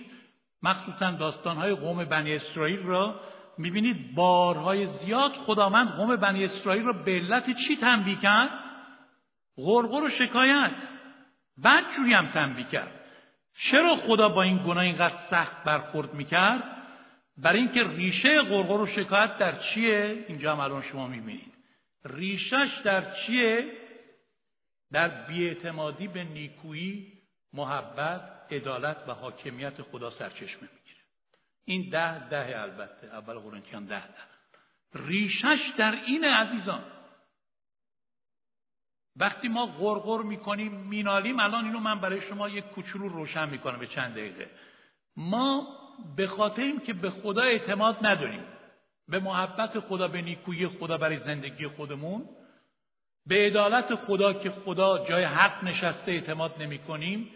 [0.62, 3.20] مخصوصا داستانهای قوم بنی اسرائیل را
[3.58, 8.50] می‌بینید بارهای زیاد خداوند قوم بنی اسرائیل را به علت چی تنبیه کرد؟
[9.56, 10.74] غرغر و شکایت.
[11.58, 13.01] بعد جوری هم تنبیه کرد.
[13.54, 16.62] چرا خدا با این گناه اینقدر سخت برخورد می‌کرد؟
[17.36, 21.52] برای اینکه ریشه غرغر و شکایت در چیه؟ اینجا هم الان شما می‌بینید.
[22.04, 23.72] ریشش در چیه؟
[24.92, 27.12] در بیاعتمادی به نیکویی
[27.52, 31.00] محبت عدالت و حاکمیت خدا سرچشمه می‌گیره.
[31.64, 33.06] این ده ده البته.
[33.06, 34.22] اول قرنتیان ده ده.
[34.94, 36.84] ریشش در اینه عزیزان.
[39.16, 43.87] وقتی ما غرغر می‌کنیم مینالیم الان اینو من برای شما یک کوچولو روشن می‌کنم به
[43.87, 44.51] چند دقیقه.
[45.16, 45.66] ما
[46.16, 48.44] به خاطر این که به خدا اعتماد نداریم
[49.09, 52.29] به محبت خدا به نیکویی خدا برای زندگی خودمون
[53.27, 57.31] به عدالت خدا که خدا جای حق نشسته اعتماد نمی کنیم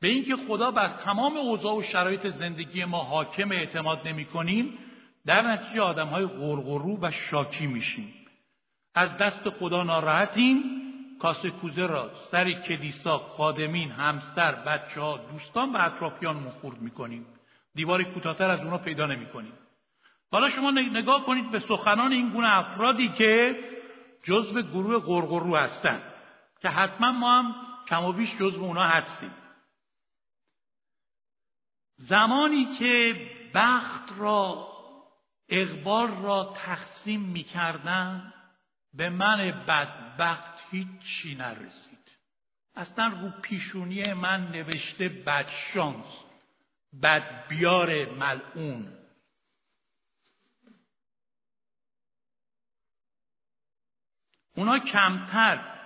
[0.00, 4.78] به اینکه خدا بر تمام اوضاع و شرایط زندگی ما حاکم اعتماد نمی کنیم
[5.26, 8.14] در نتیجه آدم های غرغرو و شاکی میشیم.
[8.94, 10.62] از دست خدا ناراحتیم.
[11.20, 17.26] کاسه کوزه را سر کلیسا خادمین همسر بچه ها دوستان و اطرافیانمون خورد می‌کنیم.
[17.74, 19.52] دیوار کوتاهتر از اونا پیدا نمی‌کنیم.
[20.32, 23.58] حالا شما نگاه کنید به سخنان این گونه افرادی که
[24.22, 26.02] جزو گروه غرغرو هستند
[26.60, 27.54] که حتما ما هم
[27.88, 29.34] کم و بیش جزو اونا هستیم.
[31.96, 33.14] زمانی که
[33.54, 34.68] بخت را
[35.48, 38.32] اقبال را تقسیم می‌کردن
[38.94, 41.98] به من بدبخت هیچی نرسید.
[42.74, 46.04] اصلا رو پیشونی من نوشته بدشانس
[47.02, 48.98] بدبیار ملعون.
[54.56, 55.78] اونا کمتر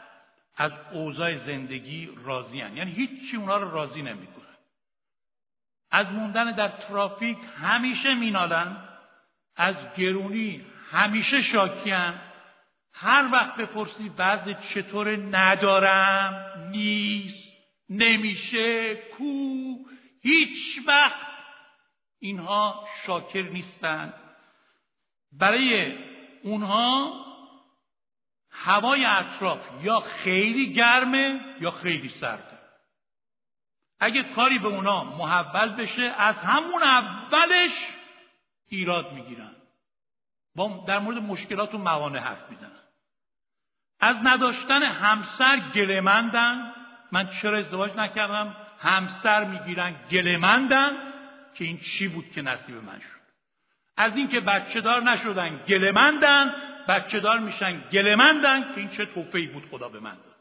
[0.56, 2.76] از اوضاع زندگی راضی هن.
[2.76, 4.42] یعنی هیچی اونا رو راضی نمی‌کنه
[5.90, 8.88] از موندن در ترافیک همیشه مینالن
[9.56, 12.31] از گرونی همیشه شاکیان
[12.94, 17.52] هر وقت بپرسی بعض چطور ندارم؟ نیست
[17.88, 19.24] نمیشه کو
[20.22, 21.32] هیچ وقت.
[22.18, 24.14] اینها شاکر نیستند
[25.32, 25.98] برای
[26.42, 27.12] اونها
[28.50, 32.58] هوای اطراف یا خیلی گرمه یا خیلی سرده.
[34.00, 37.88] اگه کاری به اونا محول بشه از همون اولش
[38.68, 39.56] ایراد می‌گیرن.
[40.54, 42.81] با در مورد مشکلات و موانع حرف می‌زنن.
[44.02, 46.72] از نداشتن همسر گلمندن
[47.12, 50.90] من چرا ازدواج نکردم؟ همسر می‌گیرن گلمندن
[51.54, 53.22] که این چی بود که نصیب من شد.
[53.96, 56.54] از اینکه بچه دار نشدن گلمندن
[56.88, 60.36] بچه دار میشن گلمندن که این چه توفهی بود خدا به من داد.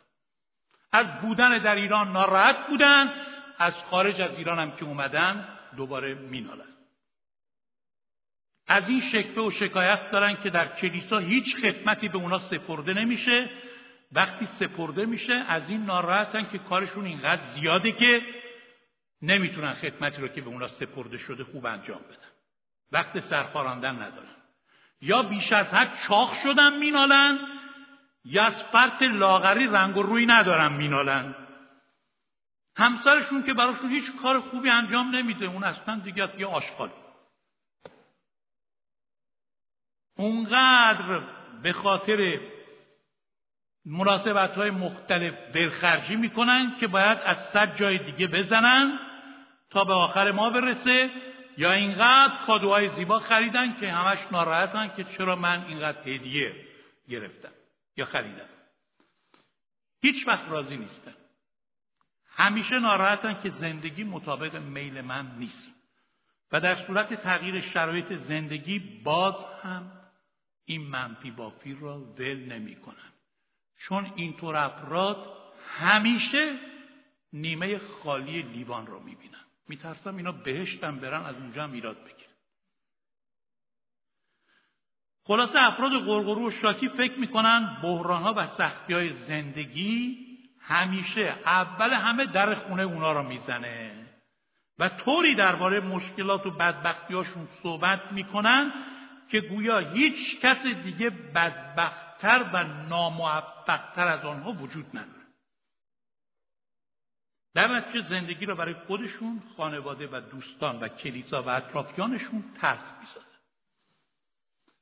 [0.91, 3.13] از بودن در ایران ناراحت بودن
[3.59, 5.47] از خارج از ایران هم که اومدن
[5.77, 6.70] دوباره مینالن.
[8.71, 13.49] از این شکوه و شکایت دارن که در کلیسا هیچ خدمتی به اونا سپرده نمیشه.
[14.11, 18.21] وقتی سپرده میشه از این ناراحتن که کارشون اینقدر زیاده که
[19.21, 22.31] نمی‌تونن خدمتی رو که به اونا سپرده شده خوب انجام بدن.
[22.91, 24.35] وقت سرخاراندن ندارن.
[25.01, 27.39] یا بیش از حد چاق شدن مینالن
[28.25, 31.35] یا از فرط لاغری رنگ و روی ندارن مینالن.
[32.75, 36.89] همسرشون که براشون هیچ کار خوبی انجام نمیده اون اصلا دیگه یه آشغال
[40.17, 41.21] اونقدر
[41.63, 42.39] به خاطر
[43.85, 48.99] مناسبت های مختلف دلخرجی می‌کنن که باید از صد جای دیگه بزنن
[49.69, 51.09] تا به آخر ما برسه
[51.57, 56.55] یا اینقدر کادوهای زیبا خریدن که همش ناراحتن که چرا من اینقدر هدیه
[57.09, 57.51] گرفتم
[57.97, 58.49] یا خریدم.
[60.01, 61.13] هیچ وقت راضی نیستن.
[62.35, 65.71] همیشه ناراحتن که زندگی مطابق میل من نیست.
[66.51, 70.00] و در صورت تغییر شرایط زندگی باز هم
[70.65, 73.11] این منفی بافی را ول نمی کنن.
[73.77, 75.27] چون اینطور افراد
[75.67, 76.57] همیشه
[77.33, 79.45] نیمه خالی لیوان را می بینن.
[79.67, 82.31] میترسم اینا بهشتم برن از اونجا هم ایراد بگیرن.
[85.23, 90.17] خلاصه افراد غرغرو و شاکی فکر می‌کنن بحران ها و سختی های زندگی
[90.59, 94.07] همیشه اول همه در خونه اونا را می‌زنه
[94.79, 98.71] و طوری درباره مشکلات و بدبختیاشون صحبت می‌کنن
[99.31, 105.27] که گویا هیچ کس دیگه بدبختتر و ناموفقتر از آنها وجود نداره
[107.53, 113.27] در نتیجه زندگی را برای خودشون خانواده و دوستان و کلیسا و اطرافیانشون تلخ می‌سازن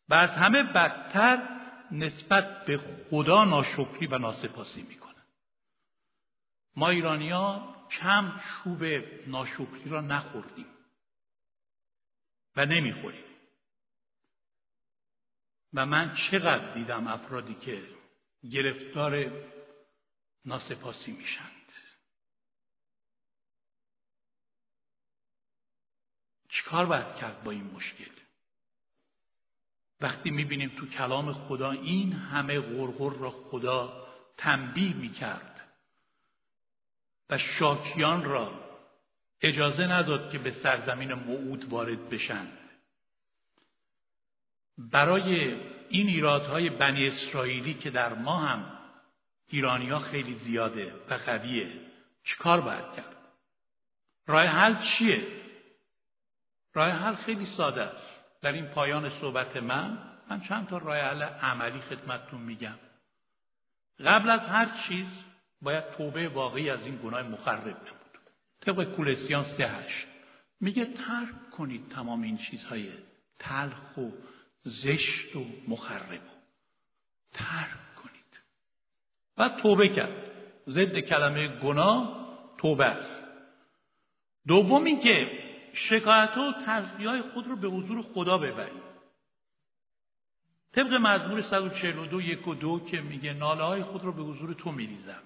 [0.09, 1.59] و از همه بدتر
[1.91, 2.77] نسبت به
[3.09, 5.25] خدا ناشکری و ناسپاسی می‌کنن
[6.75, 8.83] ما ایرانیا کم چوب
[9.27, 10.67] ناشکری را نخوردیم
[12.55, 13.28] و نمی‌خوریم.
[15.73, 17.83] و من چقدر دیدم افرادی که
[18.51, 19.31] گرفتار
[20.45, 21.71] ناسپاسی میشند.
[26.49, 28.11] چیکار باید کرد با این مشکل؟
[30.01, 35.73] وقتی می‌بینیم تو کلام خدا این همه غرغر را خدا تنبیه می‌کرد
[37.29, 38.69] و شاکیان را
[39.41, 42.68] اجازه نداد که به سرزمین موعود وارد بشند
[44.79, 45.55] برای
[45.89, 48.79] این ایرادهای بنی اسرائیلی که در ما هم
[49.47, 51.71] ایرانی ها خیلی زیاده و قویه
[52.23, 53.15] چیکار باید کرد؟
[54.27, 55.27] راه حل چیه؟
[56.73, 58.15] راه حل خیلی ساده است.
[58.41, 59.97] در این پایان صحبت من
[60.29, 62.75] من چند تا راه حل عملی خدمتتون میگم.
[63.99, 65.07] قبل از هر چیز
[65.61, 68.19] باید توبه واقعی از این گناه مخرب نمود
[68.61, 70.07] طبق کولسیان سه هشت.
[70.61, 72.91] میگه ترک کنید تمام این چیزهای
[73.39, 74.09] تلخ و
[74.63, 76.21] زشت و مخرب
[77.31, 78.39] ترک کنید.
[79.37, 80.31] و توبه کرد.
[80.67, 82.19] ضد کلمه گناه
[82.57, 83.19] توبه است.
[84.47, 85.31] دوم اینکه
[85.73, 86.53] شکایت و
[86.99, 88.89] های خود رو به حضور خدا ببرید.
[90.71, 94.71] طبق مزمور 142 یک و دو که میگه ناله های خود رو به حضور تو
[94.71, 95.23] میریزم.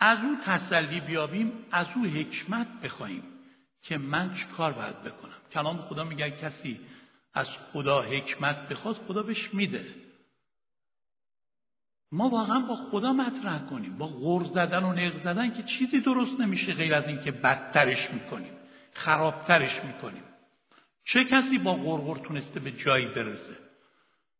[0.00, 3.22] از او تسلی بیابیم از او حکمت بخواهیم
[3.82, 6.80] که من چه کار باید بکنم؟ کلام خدا میگه کسی
[7.34, 9.94] از خدا حکمت بخواد خدا بهش میده.
[12.12, 16.40] ما واقعا با خدا مطرح کنیم با غر زدن و نق زدن که چیزی درست
[16.40, 18.52] نمیشه غیر از اینکه بدترش می‌کنیم
[18.92, 20.22] خرابترش می‌کنیم.
[21.04, 23.56] چه کسی با غرغر تونسته به جایی برسه؟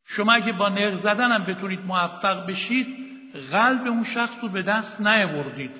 [0.04, 2.86] شما اگه با نق زدن هم بتونید موفق بشید
[3.52, 5.70] قلب اون شخص رو به دست نیاوردید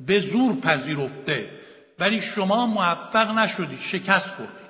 [0.00, 1.60] به زور پذیرفته.
[1.98, 4.61] ولی شما موفق نشدید شکست خوردید.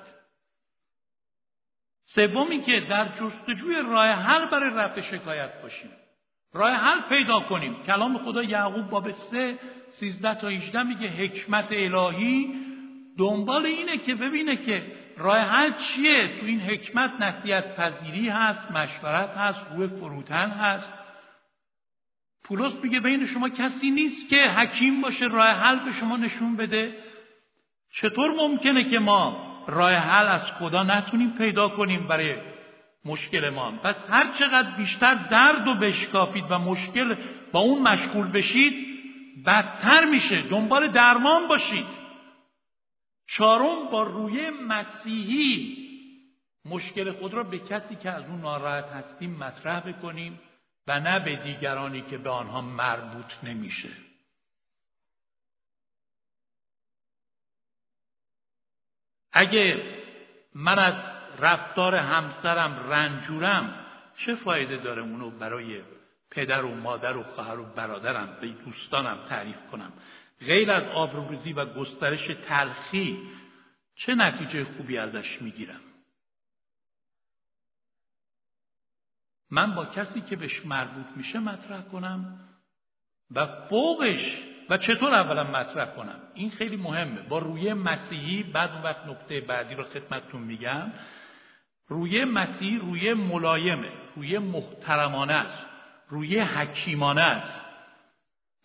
[2.14, 5.90] سومی که در جستجوی راه حل برای رفع شکایت باشیم.
[6.52, 7.82] راه حل پیدا کنیم.
[7.82, 9.58] کلام خدا یعقوب باب سه
[9.90, 12.54] سیزده تا 18 میگه حکمت الهی
[13.18, 14.82] دنبال اینه که ببینه که
[15.16, 16.40] راه حل چیه.
[16.40, 20.92] تو این حکمت نصیحت پذیری هست مشورت هست روح فروتن هست.
[22.44, 26.96] پولس میگه بین شما کسی نیست که حکیم باشه راه حل به شما نشون بده.
[27.94, 32.36] چطور ممکنه که ما راه حل از خدا نتونیم پیدا کنیم برای
[33.04, 33.72] مشکل ما.
[33.72, 37.16] پس هر چقدر بیشتر درد و بشکافید و مشکل
[37.52, 38.86] با اون مشغول بشید
[39.46, 40.42] بدتر میشه.
[40.42, 41.86] دنبال درمان باشید.
[43.26, 45.76] چهارم با روی مسیحی
[46.64, 50.40] مشکل خود را به کسی که از اون ناراحت هستیم مطرح بکنیم
[50.86, 53.88] و نه به دیگرانی که به آنها مربوط نمیشه.
[59.32, 59.82] اگه
[60.54, 60.94] من از
[61.38, 65.80] رفتار همسرم رنجورم چه فایده داره اونو برای
[66.30, 69.92] پدر و مادر و خواهر و برادرم به دوستانم تعریف کنم؟
[70.40, 73.18] غیر از آبروریزی و گسترش تلخی
[73.94, 75.80] چه نتیجه خوبی ازش می‌گیرم؟
[79.50, 82.40] من با کسی که بهش مربوط میشه مطرح کنم
[83.30, 87.22] و فوقش و چطور اولا مطرح کنم؟ این خیلی مهمه.
[87.22, 90.92] با روی مسیحی بعد اون وقت نکته بعدی رو خدمتتون میگم.
[91.88, 95.66] روی مسیحی روی ملایمه روی محترمانه است
[96.08, 97.60] روی حکیمانه است.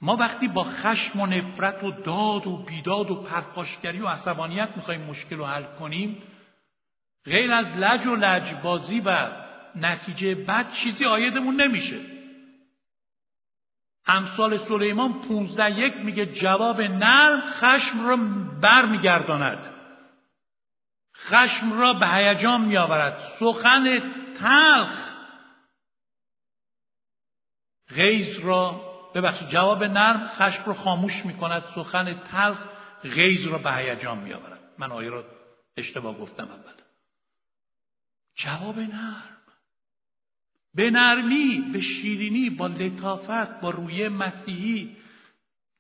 [0.02, 5.02] ما وقتی با خشم و نفرت و داد و بیداد و پرخاشگری و عصبانیت می‌خوایم
[5.02, 6.18] مشکل رو حل کنیم
[7.26, 9.28] غیر از لج و لجبازی و
[9.76, 12.17] نتیجه بد چیزی آیدمون نمیشه.
[14.08, 18.18] امثال سلیمان 15 یک میگه جواب نرم خشم را
[18.62, 19.74] بر میگرداند
[21.18, 23.18] خشم را به هیجان میآورد.
[23.40, 25.10] سخن تلخ.
[27.90, 28.82] غیز را
[29.16, 31.64] ببخشید جواب نرم خشم را خاموش می‌کند.
[31.76, 32.58] سخن تلخ
[33.04, 34.60] غیز را به هیجان میآورد.
[34.78, 35.24] من آیه را
[35.78, 36.74] اشتباه گفتم اول.
[38.36, 39.37] جواب نرم.
[40.78, 44.98] به نرمی به شیرینی با لطافت با روی مسیحی.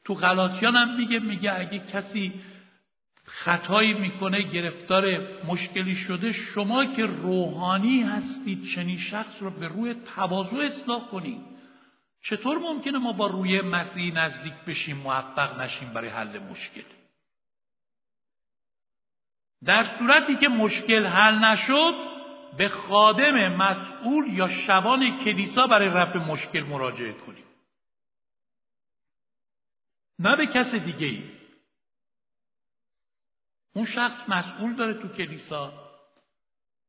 [0.05, 2.33] تو غلاطیان هم میگه میگه اگه کسی
[3.25, 5.05] خطایی می‌کنه گرفتار
[5.45, 11.41] مشکلی شده شما که روحانی هستید چنین شخص رو به روی تواضع اصلاح کنید
[12.21, 16.81] چطور ممکنه ما با روی مسیحی نزدیک بشیم موفق نشیم برای حل مشکل؟
[19.65, 22.16] در صورتی که مشکل حل نشد
[22.57, 27.43] به خادم مسئول یا شبان کلیسا برای رفع مشکل مراجعه کنیم.
[30.19, 31.23] نه به کس دیگه ای
[33.73, 35.73] اون شخص مسئول داره تو کلیسا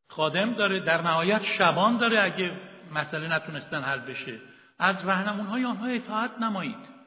[0.09, 2.53] خادم داره در نهایت شبان داره اگه
[2.95, 4.41] مسئله نتونستن حل بشه.
[4.79, 6.99] از های آنها اطاعت نمایید.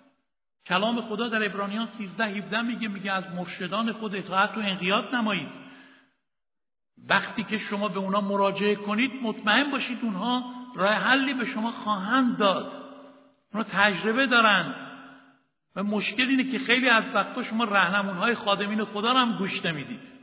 [0.65, 5.70] کلام خدا در ابرانیان 13 17 میگه میگه از مرشدان خود اطاعت و انقیاد نمایید.
[7.09, 12.37] وقتی که شما به اونا مراجعه کنید مطمئن باشید اونها راه حلی به شما خواهند
[12.37, 12.83] داد.
[13.53, 14.75] اونا تجربه دارن.
[15.75, 20.13] و مشکل اینه که خیلی از وقتا شما های خادمین خدا رو هم گوش نمی‌دید.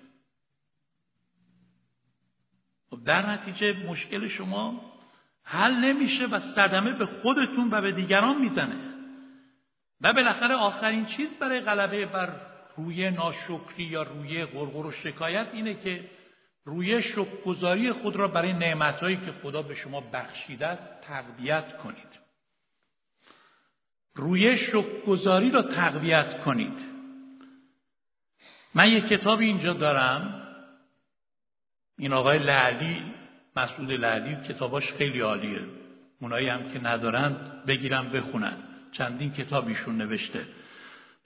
[2.91, 4.93] خب در نتیجه مشکل شما
[5.45, 8.89] حل نمیشه و صدمه به خودتون و به دیگران می‌زنه.
[10.01, 12.41] و بالاخره آخرین چیز برای غلبه بر
[12.77, 16.11] روی ناشکری یا روی غرغر و شکایت اینه که
[16.69, 22.19] روی شکرگزاری خود را برای نعمتهایی که خدا به شما بخشیده است تقویت کنید.
[24.15, 26.79] روی شکرگزاری را تقویت کنید.
[28.75, 30.43] من یک کتابی اینجا دارم.
[31.99, 33.15] این آقای لعلی
[33.57, 35.61] مسعود لعلی کتاباش خیلی عالیه.
[36.21, 38.57] اونایی هم که ندارند بگیرم بخونن.
[38.93, 40.47] چندین کتابیشون نوشته.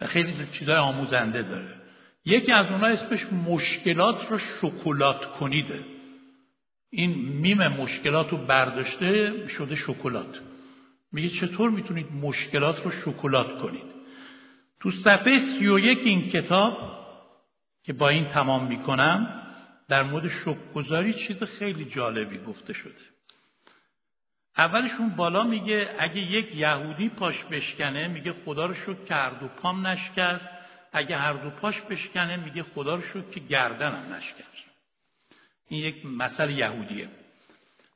[0.00, 1.81] و خیلی چیزای آموزنده داره.
[2.24, 5.84] یکی از اونها اسمش مشکلات رو شکلات کنیده.
[6.90, 10.40] این میم مشکلات رو برداشته شده شکلات.
[11.12, 13.92] میگه چطور می‌تونید مشکلات رو شکلات کنید؟
[14.80, 16.78] تو صفحه سی و یک این کتاب
[17.84, 19.42] که با این تمام می‌کنم
[19.88, 23.00] در مورد شکگذاری چیز خیلی جالبی گفته شده.
[24.58, 29.86] اولشون بالا میگه اگه یک یهودی پاش بشکنه میگه خدا رو شکر کرد و پام
[29.86, 30.48] نشکست.
[30.92, 34.52] اگه هر دو پاش بشکنه میگه خدا رو شد که گردنم نشکست.
[35.68, 37.08] این یک مثل یهودیه.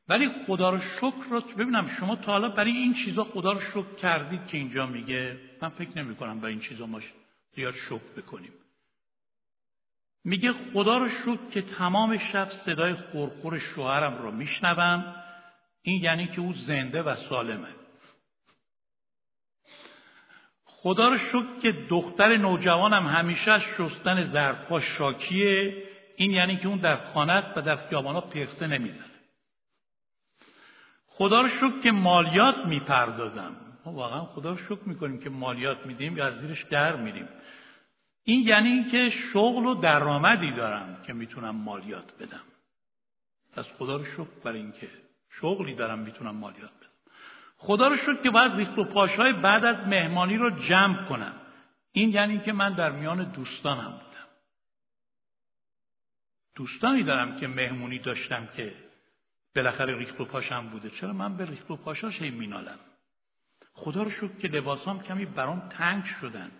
[0.08, 3.94] ولی خدا رو شکر رو ببینم شما تا حالا برای این چیزا خدا رو شکر
[3.94, 7.00] کردید که اینجا میگه؟ من فکر نمی کنم برای این چیزا ما
[7.54, 8.52] زیاد شکر بکنیم.
[10.24, 15.14] میگه خدا رو شکر که تمام شب صدای خورخور شوهرم رو میشنوم.
[15.82, 17.68] این یعنی که او زنده و سالمه.
[20.78, 25.82] خدا رو شکر که دختر نوجوانم همیشه شستن ظرفها شاکیه.
[26.16, 29.10] این یعنی که اون در خانه است و در خیابانا پرسه نمی‌زنه.
[31.06, 33.56] خدا رو شکر که مالیات می‌پردازم.
[33.84, 37.28] ما واقعا خدا رو شکر می‌کنیم که مالیات میدیم یا از زیرش در میریم.
[38.24, 42.42] این یعنی اینکه شغل و درآمدی دارم که می‌تونم مالیات بدم.
[43.52, 44.88] پس خدا رو شکر برای اینکه
[45.30, 46.85] شغلی دارم می‌تونم مالیات بدم.
[47.56, 51.34] خدا رو شد که باید ریخت و پاشهای بعد از مهمانی رو جمع کنم.
[51.92, 54.26] این یعنی که من در میان دوستانم بودم.
[56.54, 58.74] دوستانی دارم که مهمونی داشتم که
[59.56, 60.90] بالاخره ریخت و پاشم بوده.
[60.90, 62.78] چرا من به ریخت و پاشاش هی مینالم؟
[63.72, 66.50] خدا رو شد که لباسام کمی برام تنگ شدن.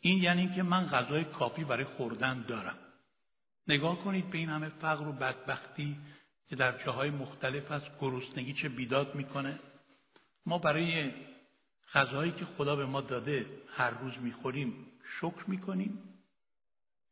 [0.00, 2.78] این یعنی که من غذای کافی برای خوردن دارم.
[3.68, 5.96] نگاه کنید به این همه فقر و بدبختی
[6.48, 9.60] که در جاهای مختلف از گرسنگی چه بیداد می‌کنه.
[10.46, 11.10] ما برای
[11.94, 14.86] غذایی که خدا به ما داده هر روز می‌خوریم
[15.20, 16.02] شکر می‌کنیم.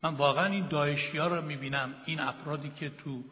[0.02, 3.24] من واقعا این داعشی ها رو می‌بینم این افرادی که تو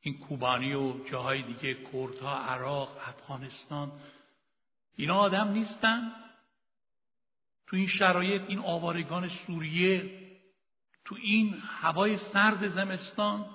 [0.00, 3.92] این کوبانی و جاهای دیگه کردها عراق افغانستان
[4.96, 6.12] اینا آدم نیستن.
[7.66, 10.20] تو این شرایط این آوارگان سوریه
[11.04, 13.46] تو این هوای سرد زمستان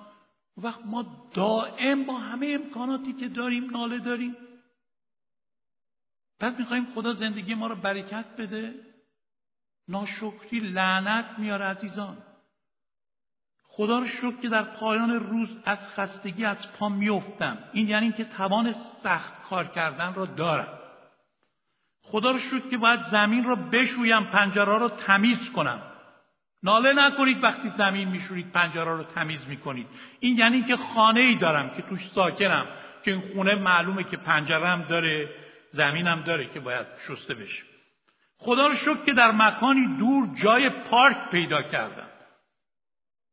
[0.56, 4.36] وقت ما دائم با همه امکاناتی که داریم ناله داریم.
[6.40, 8.74] بعد می‌خوایم خدا زندگی ما رو برکت بده.
[9.88, 12.18] ناشکری لعنت میاره عزیزان.
[13.62, 18.24] خدا رو شکر که در پایان روز از خستگی از پا میفتم این یعنی که
[18.24, 20.78] توان سخت کار کردن را دارم.
[22.02, 25.82] خدا رو شکر که باید زمین رو بشویم پنجره رو تمیز کنم.
[26.62, 29.86] ناله نکنید وقتی زمین میشورید پنجره رو تمیز می‌کنید.
[30.20, 32.66] این یعنی که خانه ای دارم که توش ساکنم
[33.04, 35.39] که این خونه معلومه که پنجره هم داره.
[35.70, 37.62] زمینم داره که باید شسته بشه.
[38.36, 42.08] خدا رو شکر که در مکانی دور جای پارک پیدا کردم.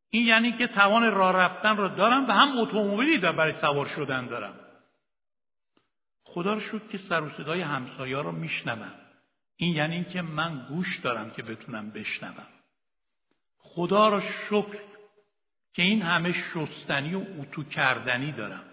[0.09, 4.27] این یعنی که توان راه رفتن رو دارم و هم اتومبیلی در برای سوار شدن
[4.27, 4.59] دارم.
[6.23, 8.93] خدا رو شکر که سر و صدای همسایا رو میشنوم.
[9.55, 12.47] این یعنی که من گوش دارم که بتونم بشنوم.
[13.57, 14.79] خدا را شکر
[15.73, 18.63] که این همه شستنی و اتو کردنی دارم.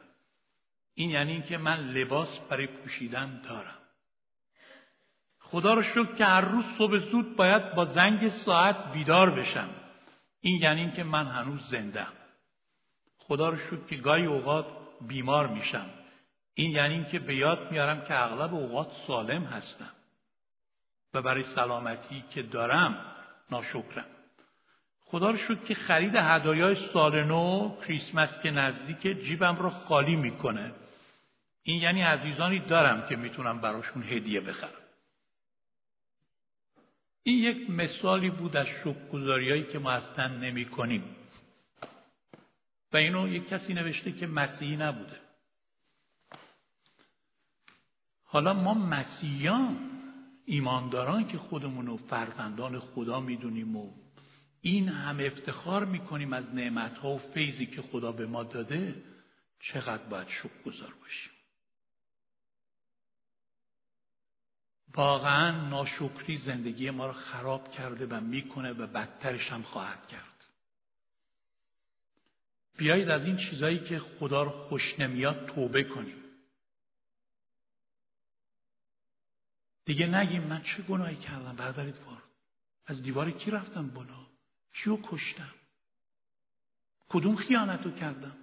[0.94, 3.78] این یعنی اینکه من لباس برای پوشیدن دارم.
[5.40, 9.70] خدا رو شکر که هر روز صبح زود باید با زنگ ساعت بیدار بشم.
[10.40, 12.06] این یعنی اینکه من هنوز زنده
[13.18, 14.66] خدا رو شکر که گاهی اوقات
[15.08, 15.90] بیمار میشم.
[16.54, 19.90] این یعنی اینکه به یاد میارم که اغلب اوقات سالم هستم.
[21.14, 23.06] و برای سلامتی که دارم
[23.50, 24.06] ناشکرم.
[25.00, 30.72] خدا رو شکر که خرید هدایای سال نو کریسمس که نزدیک جیبم رو خالی می‌کنه.
[31.66, 34.84] این یعنی عزیزانی دارم که می‌تونم براشون هدیه بخرم.
[37.22, 41.16] این یک مثالی بود از شکرگزاریایی که ما اصلا نمی کنیم
[42.92, 45.20] و اینو یک کسی نوشته که مسیحی نبوده.
[48.24, 49.90] حالا ما مسیحیان
[50.46, 53.92] ایمانداران که خودمون رو فرزندان خدا می‌دونیم و
[54.60, 59.02] این هم افتخار می‌کنیم از نعمتها و فیضی که خدا به ما داده
[59.60, 61.33] چقدر باید شکر گذار باشیم؟
[64.96, 70.46] واقعا ناشکری زندگی ما رو خراب کرده و می‌کنه و بدترش هم خواهد کرد.
[72.76, 76.24] بیایید از این چیزایی که خدا رو خوش نمیاد توبه کنیم.
[79.84, 82.22] دیگه نگیم من چه گناهی کردم بردارید وارد
[82.86, 84.26] از دیوار کی رفتم بالا؟
[84.72, 85.54] کیو کشتم؟
[87.08, 88.36] کدوم خیانت رو کردم؟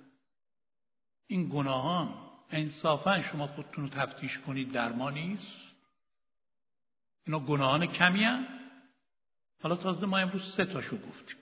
[1.27, 2.13] این گناهان
[2.49, 5.70] انصافا شما خودتون رو تفتیش کنید در ما نیست؟
[7.27, 8.47] اینا گناهان کمی هم؟
[9.63, 11.37] حالا تازه ما امروز سه تاشو گفتیم.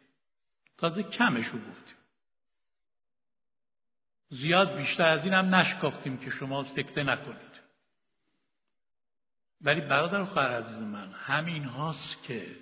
[0.77, 1.95] تازه کمشو گفتیم.
[4.29, 7.59] زیاد بیشتر از این هم نشکافتیم که شما سکته نکنید.
[9.61, 12.55] ولی برادر خواهر عزیز من همین هاست که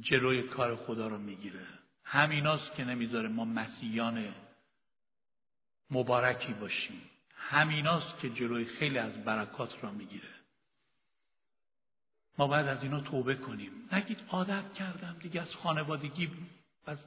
[0.00, 1.66] جلوی کار خدا رو می‌گیره.
[2.04, 4.34] همین هاست که نمی‌ذاره ما مسیحیان
[5.90, 7.10] مبارکی باشیم.
[7.36, 10.37] همین هاست که جلوی خیلی از برکات را می‌گیره.
[12.38, 13.70] ما باید از اینا توبه کنیم.
[13.92, 16.30] نگید عادت کردم دیگه از خانوادگی
[16.86, 17.06] از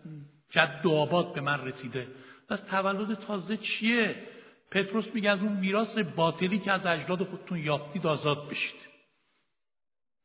[0.49, 2.07] جد و آباد به من رسیده.
[2.49, 4.27] از تولد تازه چیه؟
[4.71, 8.88] پتروس میگه از اون میراث باطلی که از اجداد خودتون یافتید آزاد بشید.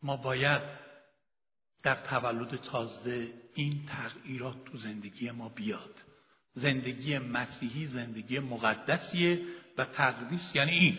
[0.02, 0.62] ما باید
[1.82, 5.94] در تولد تازه این تغییرات تو زندگی ما بیاد.
[6.52, 9.40] زندگی مسیحی زندگی مقدسیه
[9.78, 10.98] و تقدیس یعنی این.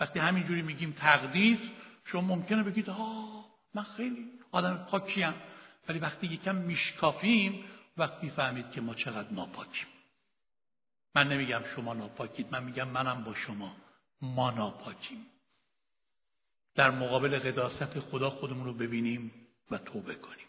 [0.00, 1.58] وقتی همینجوری میگیم تقدیس
[2.04, 3.37] شما ممکنه بگید آه
[3.74, 5.34] من خیلی آدم پاکیم
[5.88, 7.64] ولی وقتی یکم میشکافیم
[7.96, 9.86] وقتی می‌فهمید که ما چقدر ناپاکیم.
[11.14, 13.76] من نمیگم شما ناپاکید من میگم منم با شما.
[14.22, 15.26] ما ناپاکیم.
[16.74, 19.32] در مقابل قداست خدا خودمون رو ببینیم
[19.70, 20.46] و توبه کنیم.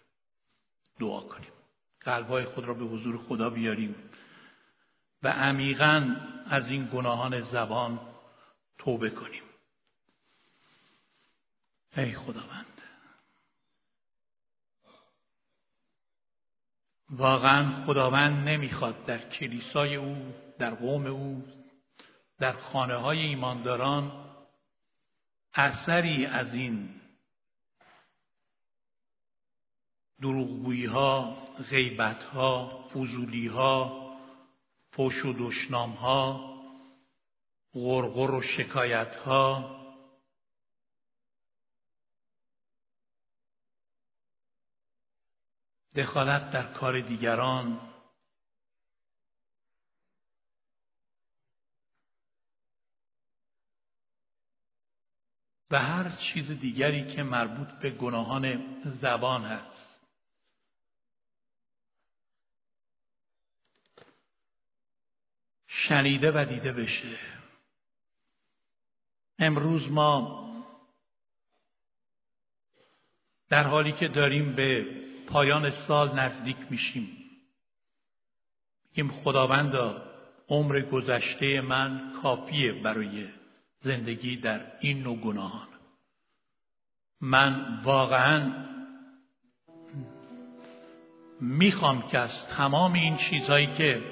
[0.99, 1.51] دعا کنیم.
[2.01, 3.95] قلبهای خود را به حضور خدا بیاریم
[5.23, 6.15] و عمیقا
[6.45, 7.99] از این گناهان زبان
[8.77, 9.43] توبه کنیم.
[11.97, 12.78] ای خداوند.
[17.09, 21.43] واقعا خداوند نمی‌خواد در کلیسای او در قوم او
[22.39, 24.11] در خانه های ایمانداران
[25.53, 26.89] اثری از این
[30.21, 31.37] دروغگویی ها
[31.69, 34.09] غیبت ها فضولی ها
[34.91, 36.49] فوش و دشنام ها
[37.73, 39.78] غرغر و شکایت ها
[45.99, 47.79] دخالت در کار دیگران.
[55.71, 59.99] و هر چیز دیگری که مربوط به گناهان زبان هست.
[65.67, 67.19] شنیده و دیده بشه.
[69.39, 70.49] امروز ما
[73.49, 74.85] در حالی که داریم به
[75.29, 77.17] پایان سال نزدیک میشیم.
[78.89, 80.01] میگیم خداوندا
[80.49, 83.27] عمر گذشته من کافیه برای
[83.79, 85.67] زندگی در این نوع گناهان.
[87.21, 88.65] من واقعا
[91.41, 94.03] می‌خوام که از تمام این چیزهایی که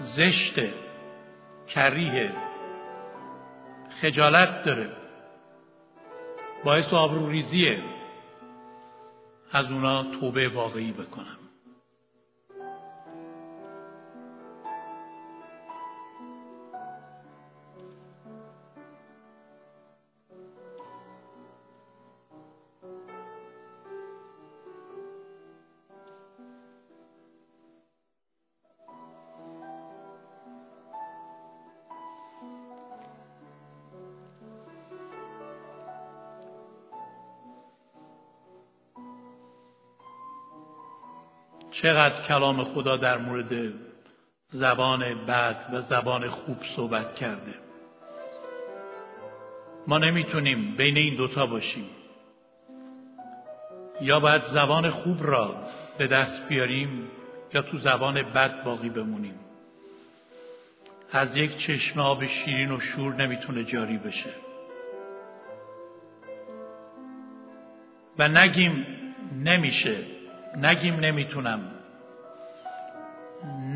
[0.00, 0.54] زشت
[1.68, 2.32] کریه
[4.00, 4.96] خجالت داره
[6.64, 7.95] باعث آبروریزیه
[9.52, 11.35] از اونا توبه واقعی بکنم
[41.82, 43.72] چقدر کلام خدا در مورد
[44.48, 47.54] زبان بد و زبان خوب صحبت کرده.
[49.86, 51.86] ما نمی‌تونیم بین این دوتا باشیم.
[54.00, 55.56] یا باید زبان خوب را
[55.98, 57.10] به دست بیاریم
[57.54, 59.38] یا تو زبان بد باقی بمونیم.
[61.12, 64.30] از یک چشم آب شیرین و شور نمی‌تونه جاری بشه.
[68.18, 68.86] و نگیم
[69.44, 70.15] نمیشه
[70.56, 71.60] نگیم نمی‌تونم.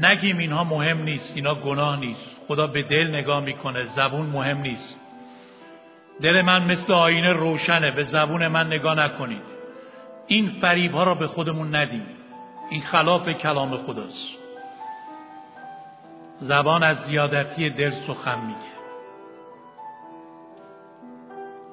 [0.01, 2.41] نگیم اینها مهم نیست اینا گناه نیست.
[2.49, 5.01] خدا به دل نگاه می‌کنه زبون مهم نیست.
[6.23, 9.43] دل من مثل آینه روشنه به زبون من نگاه نکنید.
[10.27, 12.07] این فریب ها را به خودمون ندیم.
[12.71, 14.29] این خلاف کلام خداست.
[16.41, 18.71] زبان از زیادتی دل سخن میگه.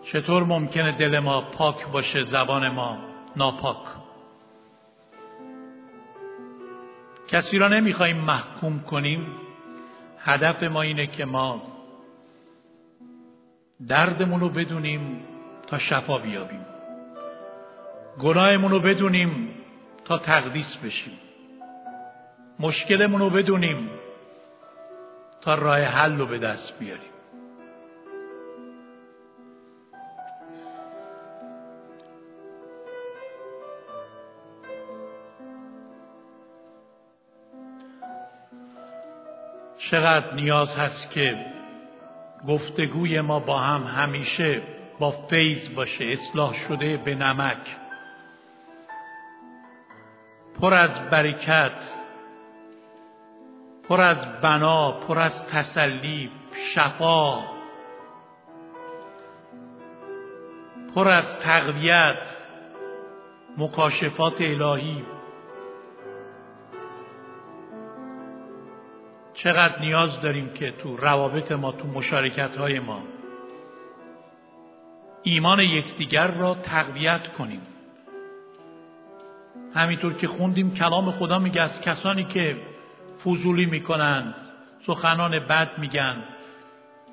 [0.03, 2.97] چطور ممکنه دل ما پاک باشه زبان ما
[3.35, 3.77] ناپاک؟
[7.27, 9.27] کسی را نمی‌خواهیم محکوم کنیم
[10.19, 11.61] هدف ما اینه که ما
[13.87, 15.23] دردمون رو بدونیم
[15.67, 16.65] تا شفا بیابیم.
[18.19, 19.49] گناهمون رو بدونیم
[20.05, 21.19] تا تقدیس بشیم.
[22.59, 23.89] مشکلمون رو بدونیم
[25.41, 27.16] تا راه حل رو به دست بیاریم.
[39.91, 41.45] چقدر نیاز هست که
[42.47, 44.61] گفتگوی ما با هم همیشه
[44.99, 47.77] با فیض باشه اصلاح شده به نمک.
[50.61, 51.89] پر از برکت
[53.89, 56.31] پر از بنا پر از تسلی
[56.73, 57.39] شفا
[60.95, 62.23] پر از تقویت
[63.57, 65.16] مکاشفات الهی.
[69.37, 73.03] چقدر نیاز داریم که تو روابط ما تو مشارکت های ما
[75.23, 77.61] ایمان یکدیگر را تقویت کنیم.
[79.75, 82.57] همینطور که خوندیم کلام خدا میگه از کسانی که
[83.25, 84.33] فضولی می‌کنن
[84.87, 86.23] سخنان بد میگن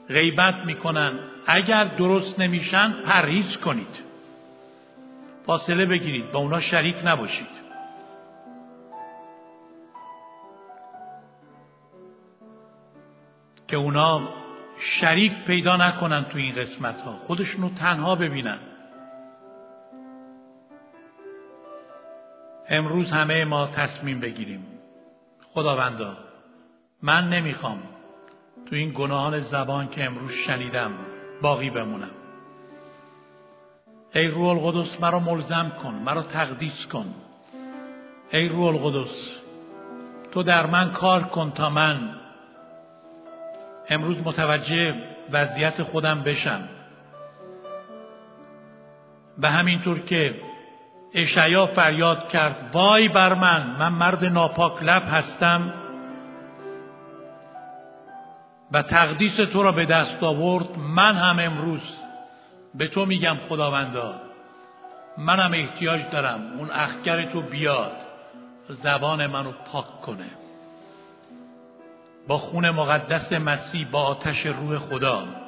[0.09, 4.05] غیبت می‌کنن اگر درست نمیشن پرهیز کنید.
[5.47, 7.64] فاصله بگیرید با اونا شریک نباشید.
[13.75, 14.29] که اونا
[14.79, 18.59] شریک پیدا نکنن تو این قسمت ها خودشونو تنها ببینن.
[22.69, 24.67] امروز همه ما تصمیم بگیریم.
[25.53, 26.17] خداوندا
[27.03, 27.83] من نمی‌خوام
[28.67, 30.93] تو این گناهان زبان که امروز شنیدم
[31.43, 32.15] باقی بمونم.
[34.15, 37.15] ای روح القدس مرا ملزم کن مرا تقدیس کن.
[38.33, 39.39] ای روح القدس
[40.33, 42.24] تو در من کار کن تا من
[43.89, 44.95] امروز متوجه
[45.33, 46.69] وضعیت خودم بشم.
[49.39, 50.35] و همینطور که
[51.15, 55.75] اشعیا فریاد کرد وای بر من من مرد ناپاک لب هستم
[58.73, 60.79] و تقدیس تو را به دست آورد.
[60.79, 61.99] من هم امروز
[62.75, 64.15] به تو میگم خداوندا
[65.19, 67.93] منم احتیاج دارم اون اخگر تو بیاد
[68.69, 70.44] زبان منو پاک کنه.
[72.29, 75.45] با خون مقدس مسیح با آتش روح خدا.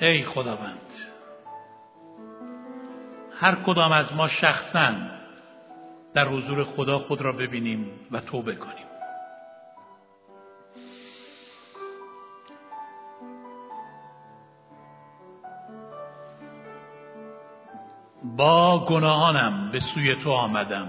[0.00, 0.94] ای خداوند
[3.40, 5.17] هر کدام از ما شخصاً
[6.18, 8.86] در حضور خدا خود را ببینیم و توبه کنیم.
[18.36, 20.88] با گناهانم به سوی تو آمدم.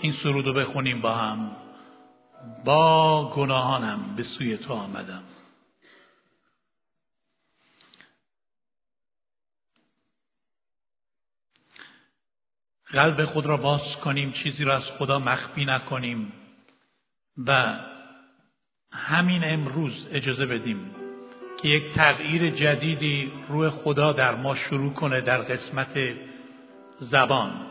[0.00, 1.50] این سرود رو بخونیم با هم.
[2.64, 5.22] با گناهانم به سوی تو آمدم.
[12.96, 16.32] قلب خود را باز کنیم چیزی را از خدا مخفی نکنیم
[17.46, 17.80] و
[18.92, 20.90] همین امروز اجازه بدیم
[21.62, 25.98] که یک تغییر جدیدی روح خدا در ما شروع کنه در قسمت
[27.00, 27.66] زبان.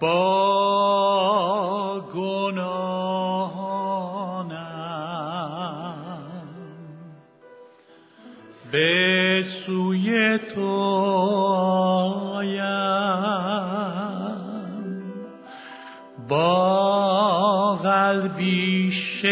[0.00, 0.51] با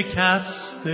[0.03, 0.91] شکسته.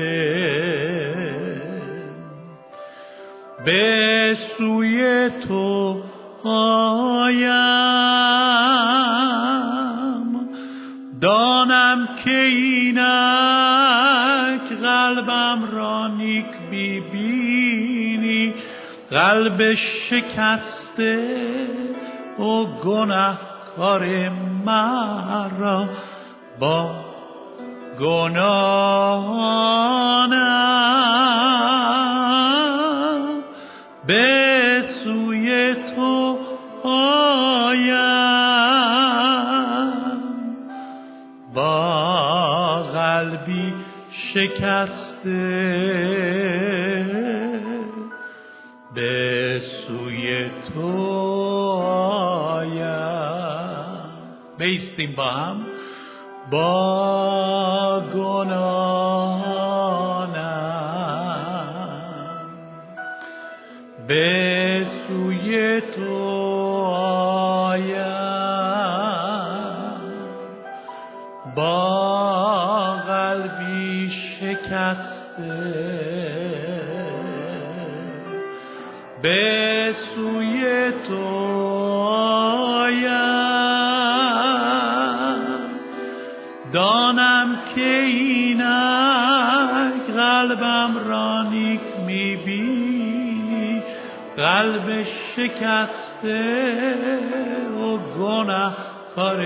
[3.64, 6.02] به سوی تو
[6.44, 7.46] آیم.
[11.20, 12.96] دانم که اینک
[14.82, 18.54] قلبم را نیک بیبینی
[19.11, 21.46] قلب شکسته
[22.38, 22.64] و
[23.76, 24.28] کار
[24.66, 25.88] مرا
[26.61, 26.95] با
[28.01, 29.57] گناهانم
[34.07, 34.82] به
[44.36, 45.47] شکسته
[48.94, 50.82] به سوی تو
[52.53, 52.86] آیم.
[54.59, 55.66] بیستیم با هم.
[56.51, 56.95] با
[79.23, 80.41] به تو
[82.79, 83.07] آیم.
[86.73, 88.67] دانم که اینک
[90.17, 93.83] قلبم را نیک می‌بینی
[94.37, 95.07] قلب
[95.37, 96.35] شکسته
[97.81, 98.77] و گناه
[99.17, 99.41] کار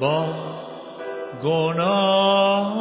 [0.00, 0.26] با
[1.42, 2.72] گناهانم.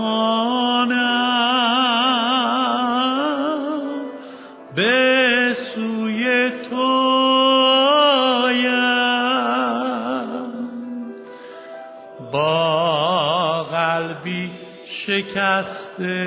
[15.06, 16.22] شکسته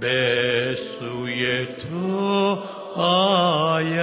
[0.00, 2.58] به سوی تو
[2.96, 3.98] آیم.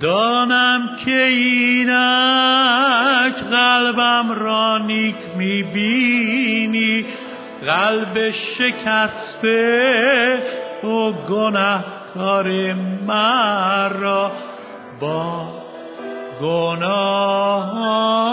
[0.00, 1.94] دانم که اینک
[3.50, 7.06] قلبم را نیک می‌بینی
[7.66, 9.62] قلب شکسته
[10.84, 12.72] و گناهکار
[13.06, 14.32] مرا
[15.00, 15.53] با
[16.40, 18.24] گناهانم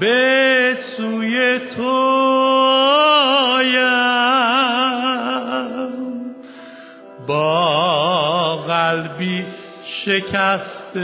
[0.00, 2.10] به سوی تو
[7.26, 9.46] با قلبی
[9.84, 11.00] شکسته